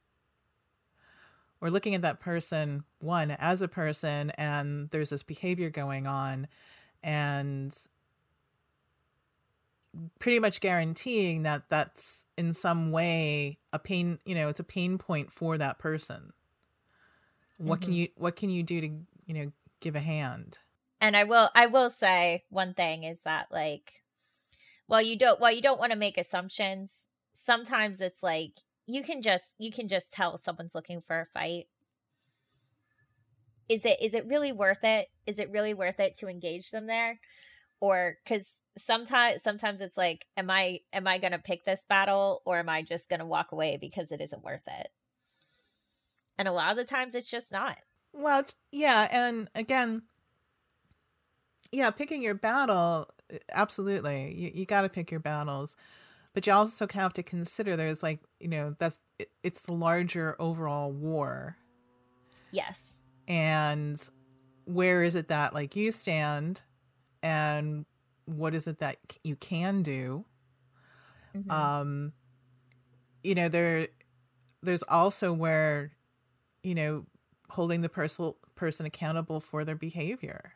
or 1.65 1.71
looking 1.71 1.95
at 1.95 2.03
that 2.03 2.21
person, 2.21 2.85
one, 3.01 3.31
as 3.31 3.63
a 3.63 3.69
person, 3.69 4.29
and 4.37 4.91
there's 4.91 5.09
this 5.09 5.23
behavior 5.23 5.71
going 5.71 6.07
on, 6.07 6.47
and 7.03 7.75
pretty 10.19 10.39
much 10.39 10.61
guaranteeing 10.61 11.43
that 11.45 11.71
that's 11.71 12.27
in 12.37 12.53
some 12.53 12.93
way 12.93 13.57
a 13.73 13.79
pain, 13.79 14.19
you 14.27 14.35
know, 14.35 14.51
it's 14.51 14.61
a 14.61 14.65
pain 14.65 14.99
point 14.99 15.33
for 15.33 15.57
that 15.57 15.79
person. 15.79 16.35
What 17.57 17.81
mm-hmm. 17.81 17.85
can 17.85 17.95
you 17.95 18.09
what 18.19 18.37
can 18.37 18.51
you 18.51 18.63
do 18.63 18.83
to, 18.83 18.89
you 19.25 19.35
know, 19.35 19.53
give 19.81 19.97
a 19.97 20.01
hand? 20.01 20.59
And 21.01 21.17
I 21.17 21.25
will 21.25 21.49
I 21.55 21.65
will 21.65 21.89
say 21.89 22.45
one 22.51 22.75
thing 22.75 23.05
is 23.05 23.23
that 23.23 23.47
like 23.51 24.03
while 24.87 25.01
you 25.01 25.17
don't 25.17 25.41
while 25.41 25.55
you 25.55 25.63
don't 25.63 25.81
want 25.81 25.93
to 25.93 25.99
make 25.99 26.19
assumptions, 26.19 27.09
sometimes 27.33 28.03
it's 28.03 28.23
like 28.23 28.59
you 28.87 29.03
can 29.03 29.23
just 29.23 29.55
you 29.59 29.71
can 29.71 29.89
just 29.89 30.13
tell 30.13 30.37
someone's 30.37 30.75
looking 30.75 31.01
for 31.01 31.21
a 31.21 31.27
fight. 31.27 31.67
Is 33.69 33.87
it 33.87 33.99
is 34.03 34.15
it 34.15 34.27
really 34.27 34.53
worth 34.53 34.85
it? 34.85 35.09
Is 35.27 35.39
it 35.39 35.51
really 35.51 35.75
worth 35.75 36.01
it 36.01 36.17
to 36.19 36.29
engage 36.29 36.71
them 36.71 36.87
there? 36.87 37.19
Or 37.81 38.19
because 38.25 38.63
sometimes 38.77 39.43
sometimes 39.43 39.81
it's 39.81 39.97
like 39.97 40.27
am 40.37 40.51
i 40.51 40.81
am 40.93 41.07
i 41.07 41.19
gonna 41.19 41.39
pick 41.39 41.65
this 41.65 41.85
battle 41.89 42.43
or 42.45 42.59
am 42.59 42.69
i 42.69 42.83
just 42.83 43.09
gonna 43.09 43.27
walk 43.27 43.53
away 43.53 43.79
because 43.81 44.13
it 44.13 44.21
isn't 44.21 44.45
worth 44.45 44.67
it? 44.67 44.89
And 46.37 46.49
a 46.49 46.53
lot 46.53 46.73
of 46.73 46.77
the 46.77 46.85
times 46.85 47.15
it's 47.15 47.31
just 47.31 47.53
not. 47.53 47.77
Well 48.13 48.45
yeah 48.71 49.09
and 49.11 49.49
again 49.55 50.03
yeah 51.73 51.91
picking 51.91 52.23
your 52.23 52.35
battle 52.35 53.09
absolutely. 53.53 54.35
You, 54.35 54.51
you 54.55 54.67
got 54.67 54.83
to 54.83 54.89
pick 54.89 55.11
your 55.11 55.21
battles 55.21 55.77
but 56.35 56.47
you 56.47 56.53
also 56.53 56.87
have 56.93 57.15
to 57.15 57.23
consider 57.23 57.77
there's 57.77 58.03
like 58.03 58.21
you 58.41 58.49
know 58.49 58.75
that's 58.79 58.99
it's 59.43 59.63
the 59.63 59.73
larger 59.73 60.37
overall 60.39 60.93
war. 60.93 61.57
Yes. 62.51 63.01
And 63.27 64.01
where 64.67 65.03
is 65.03 65.15
it 65.15 65.29
that 65.29 65.55
like 65.55 65.75
you 65.77 65.91
stand 65.91 66.63
and 67.23 67.87
what 68.27 68.55
is 68.55 68.67
it 68.67 68.79
that 68.79 68.99
you 69.23 69.37
can 69.37 69.83
do? 69.83 70.25
Mm-hmm. 71.37 71.51
um 71.51 72.13
you 73.25 73.35
know 73.35 73.49
there 73.49 73.89
there's 74.63 74.85
also 74.85 75.33
where 75.33 75.91
you 76.63 76.77
know 76.77 77.07
holding 77.51 77.81
the 77.81 77.89
person 77.89 78.35
person 78.55 78.87
accountable 78.87 79.41
for 79.41 79.65
their 79.65 79.75
behavior. 79.75 80.53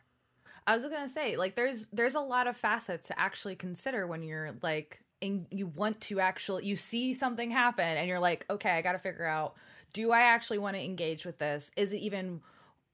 I 0.65 0.75
was 0.75 0.83
gonna 0.83 1.09
say 1.09 1.35
like 1.35 1.55
there's 1.55 1.87
there's 1.87 2.15
a 2.15 2.21
lot 2.21 2.47
of 2.47 2.55
facets 2.55 3.07
to 3.07 3.19
actually 3.19 3.55
consider 3.55 4.07
when 4.07 4.23
you're 4.23 4.55
like 4.61 5.01
and 5.21 5.45
you 5.51 5.67
want 5.67 5.99
to 6.01 6.19
actually 6.19 6.65
you 6.65 6.75
see 6.75 7.13
something 7.13 7.51
happen 7.51 7.97
and 7.97 8.07
you're 8.07 8.19
like 8.19 8.45
okay 8.49 8.71
i 8.71 8.81
gotta 8.81 8.99
figure 8.99 9.25
out 9.25 9.55
do 9.93 10.11
i 10.11 10.21
actually 10.21 10.57
want 10.57 10.75
to 10.75 10.83
engage 10.83 11.25
with 11.25 11.37
this? 11.37 11.71
Is 11.75 11.93
it 11.93 11.97
even 11.97 12.41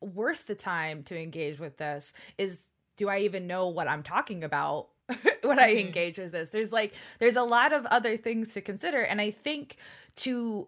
worth 0.01 0.47
the 0.47 0.55
time 0.55 1.03
to 1.03 1.19
engage 1.19 1.59
with 1.59 1.77
this? 1.77 2.13
Is 2.37 2.61
do 2.97 3.09
i 3.09 3.19
even 3.19 3.47
know 3.47 3.67
what 3.67 3.89
i'm 3.89 4.03
talking 4.03 4.43
about 4.43 4.87
when 5.41 5.59
i 5.59 5.69
mm-hmm. 5.69 5.87
engage 5.87 6.17
with 6.17 6.31
this? 6.31 6.49
There's 6.49 6.71
like 6.71 6.93
there's 7.19 7.35
a 7.35 7.43
lot 7.43 7.73
of 7.73 7.85
other 7.87 8.17
things 8.17 8.53
to 8.53 8.61
consider. 8.61 8.99
And 8.99 9.21
i 9.21 9.31
think 9.31 9.77
to 10.17 10.67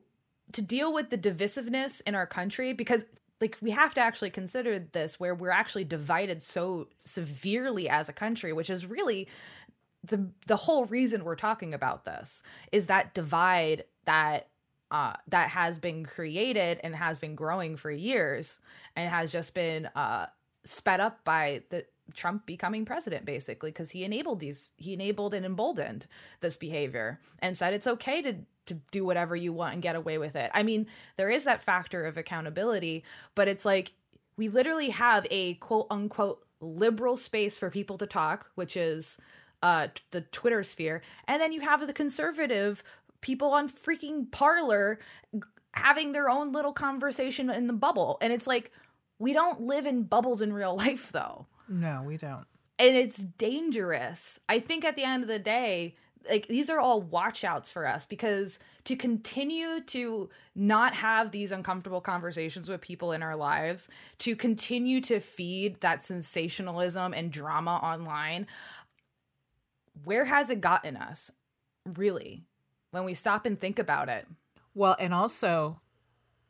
to 0.54 0.62
deal 0.62 0.94
with 0.94 1.10
the 1.10 1.18
divisiveness 1.18 2.02
in 2.06 2.16
our 2.16 2.28
country 2.28 2.74
because 2.74 3.06
like 3.40 3.58
we 3.62 3.72
have 3.72 3.94
to 3.94 4.02
actually 4.02 4.30
consider 4.30 4.80
this 4.80 5.20
where 5.20 5.36
we're 5.36 5.52
actually 5.52 5.84
divided 5.84 6.42
so 6.42 6.88
severely 7.04 7.88
as 7.88 8.10
a 8.10 8.14
country 8.14 8.54
which 8.54 8.70
is 8.70 8.86
really 8.86 9.28
the 10.08 10.30
the 10.46 10.56
whole 10.56 10.86
reason 10.86 11.24
we're 11.24 11.36
talking 11.36 11.74
about 11.74 12.06
this 12.06 12.44
is 12.72 12.88
that 12.88 13.14
divide 13.14 13.84
that 14.06 14.50
uh, 14.90 15.14
that 15.28 15.50
has 15.50 15.78
been 15.78 16.06
created 16.06 16.80
and 16.84 16.96
has 16.96 17.20
been 17.20 17.36
growing 17.36 17.76
for 17.76 17.92
years 17.92 18.60
and 18.96 19.10
has 19.10 19.32
just 19.32 19.54
been 19.54 19.86
uh, 19.96 20.28
sped 20.64 21.00
up 21.00 21.24
by 21.26 21.62
the 21.70 21.86
Trump 22.14 22.46
becoming 22.46 22.86
president 22.86 23.26
basically 23.26 23.70
because 23.70 23.92
he 23.92 24.04
enabled 24.04 24.40
these 24.40 24.72
he 24.78 24.94
enabled 24.94 25.34
and 25.34 25.46
emboldened 25.46 26.08
this 26.40 26.56
behavior 26.56 27.20
and 27.40 27.58
said 27.58 27.74
it's 27.74 27.88
okay 27.88 28.22
to 28.22 28.36
to 28.66 28.76
do 28.92 29.06
whatever 29.06 29.36
you 29.36 29.54
want 29.54 29.74
and 29.74 29.82
get 29.82 29.96
away 29.96 30.18
with 30.18 30.36
it. 30.36 30.52
I 30.54 30.64
mean, 30.64 30.88
there 31.16 31.30
is 31.30 31.46
that 31.46 31.62
factor 31.62 32.06
of 32.06 32.18
accountability, 32.18 33.04
but 33.34 33.48
it's 33.48 33.66
like 33.66 33.94
we 34.36 34.50
literally 34.50 34.90
have 34.90 35.26
a 35.32 35.56
quote 35.56 35.88
unquote 35.90 36.46
liberal 36.60 37.18
space 37.18 37.58
for 37.58 37.70
people 37.70 37.98
to 37.98 38.08
talk, 38.08 38.52
which 38.56 38.78
is 38.78 39.18
uh 39.64 39.88
the 40.12 40.22
Twitter 40.22 40.64
sphere, 40.64 41.02
and 41.28 41.42
then 41.42 41.52
you 41.52 41.62
have 41.62 41.86
the 41.86 41.94
conservative 41.94 42.84
people 43.22 43.52
on 43.52 43.70
freaking 43.70 44.30
Parler 44.32 45.00
having 45.74 46.12
their 46.12 46.30
own 46.30 46.52
little 46.52 46.74
conversation 46.74 47.50
in 47.50 47.68
the 47.68 47.74
bubble, 47.74 48.18
and 48.22 48.34
it's 48.34 48.48
like 48.48 48.72
we 49.20 49.34
don't 49.34 49.62
live 49.62 49.86
in 49.86 50.04
bubbles 50.04 50.42
in 50.42 50.54
real 50.54 50.76
life, 50.78 51.12
though. 51.12 51.48
No, 51.68 52.04
we 52.06 52.18
don't. 52.18 52.46
And 52.80 52.96
it's 52.96 53.18
dangerous. 53.18 54.40
I 54.48 54.60
think 54.60 54.86
at 54.86 54.96
the 54.96 55.04
end 55.04 55.24
of 55.24 55.30
the 55.30 55.40
day, 55.40 55.96
like 56.30 56.48
these 56.48 56.70
are 56.70 56.80
all 56.80 57.02
watchouts 57.02 57.72
for 57.72 57.88
us 57.88 58.06
because 58.06 58.60
to 58.84 58.96
continue 58.96 59.82
to 59.82 60.30
not 60.56 60.94
have 60.94 61.32
these 61.32 61.52
uncomfortable 61.52 62.02
conversations 62.02 62.70
with 62.70 62.82
people 62.82 63.12
in 63.12 63.24
our 63.24 63.36
lives, 63.36 63.90
to 64.20 64.36
continue 64.36 65.02
to 65.02 65.20
feed 65.20 65.82
that 65.82 66.04
sensationalism 66.04 67.14
and 67.14 67.32
drama 67.32 67.80
online, 67.84 68.48
where 70.04 70.26
has 70.26 70.50
it 70.50 70.62
gotten 70.62 70.98
us, 70.98 71.32
really, 71.86 72.46
when 72.92 73.04
we 73.04 73.14
stop 73.14 73.46
and 73.46 73.60
think 73.60 73.80
about 73.80 74.10
it? 74.10 74.28
Well, 74.74 74.96
and 75.00 75.14
also, 75.14 75.82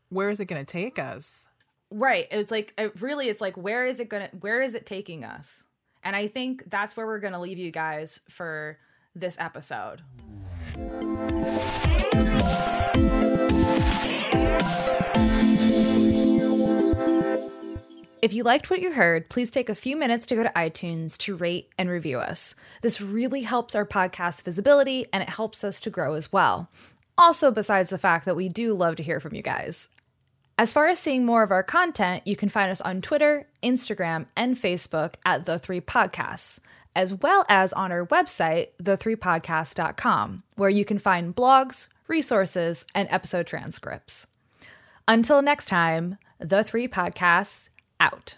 where 0.10 0.30
is 0.30 0.40
it 0.40 0.46
going 0.46 0.64
to 0.64 0.72
take 0.72 1.00
us? 1.00 1.48
Right. 1.90 2.28
It's 2.32 2.52
like 2.52 2.74
it 2.78 3.02
really 3.02 3.30
it's 3.30 3.40
like 3.40 3.56
where 3.56 3.86
is 3.86 4.00
it 4.00 4.10
going 4.10 4.28
to 4.28 4.36
where 4.38 4.62
is 4.62 4.76
it 4.76 4.86
taking 4.86 5.24
us? 5.24 5.66
And 6.04 6.16
I 6.16 6.28
think 6.28 6.70
that's 6.70 6.98
where 6.98 7.06
we're 7.06 7.20
going 7.20 7.34
to 7.34 7.40
leave 7.40 7.58
you 7.58 7.72
guys 7.72 8.20
for 8.30 8.78
this 9.16 9.38
episode. 9.40 10.02
If 18.20 18.34
you 18.34 18.44
liked 18.44 18.72
what 18.72 18.82
you 18.82 18.94
heard, 18.94 19.30
please 19.30 19.52
take 19.52 19.70
a 19.70 19.76
few 19.76 19.96
minutes 19.96 20.26
to 20.28 20.36
go 20.36 20.42
to 20.42 20.50
iTunes 20.50 21.18
to 21.20 21.36
rate 21.36 21.70
and 21.78 21.88
review 21.88 22.18
us. 22.18 22.56
This 22.82 23.00
really 23.00 23.44
helps 23.44 23.76
our 23.76 23.86
podcast 23.86 24.44
visibility 24.44 25.06
and 25.14 25.22
it 25.22 25.30
helps 25.30 25.64
us 25.64 25.80
to 25.82 25.92
grow 25.92 26.16
as 26.16 26.34
well. 26.34 26.72
Also, 27.16 27.52
besides 27.52 27.92
the 27.92 27.98
fact 28.00 28.26
that 28.26 28.36
we 28.36 28.50
do 28.50 28.74
love 28.74 28.96
to 28.96 29.04
hear 29.04 29.20
from 29.20 29.36
you 29.36 29.44
guys. 29.44 29.90
As 30.58 30.74
far 30.74 30.88
as 30.88 30.98
seeing 30.98 31.26
more 31.26 31.44
of 31.44 31.52
our 31.52 31.62
content, 31.62 32.26
you 32.26 32.36
can 32.36 32.50
find 32.50 32.72
us 32.72 32.82
on 32.82 33.02
Twitter, 33.02 33.48
Instagram, 33.62 34.26
and 34.36 34.56
Facebook 34.56 35.14
at 35.24 35.46
The 35.46 35.60
Three 35.60 35.82
Podcasts, 35.82 36.60
as 36.96 37.14
well 37.14 37.46
as 37.48 37.72
on 37.74 37.92
our 37.92 38.08
website, 38.08 38.70
the3podcast.com, 38.82 40.42
where 40.56 40.72
you 40.72 40.84
can 40.86 40.98
find 40.98 41.36
blogs, 41.36 41.90
resources, 42.08 42.84
and 42.96 43.08
episode 43.12 43.46
transcripts. 43.46 44.28
Until 45.08 45.44
next 45.44 45.68
time, 45.68 46.18
The 46.40 46.64
Three 46.64 46.88
Podcasts 46.88 47.70
out. 48.00 48.38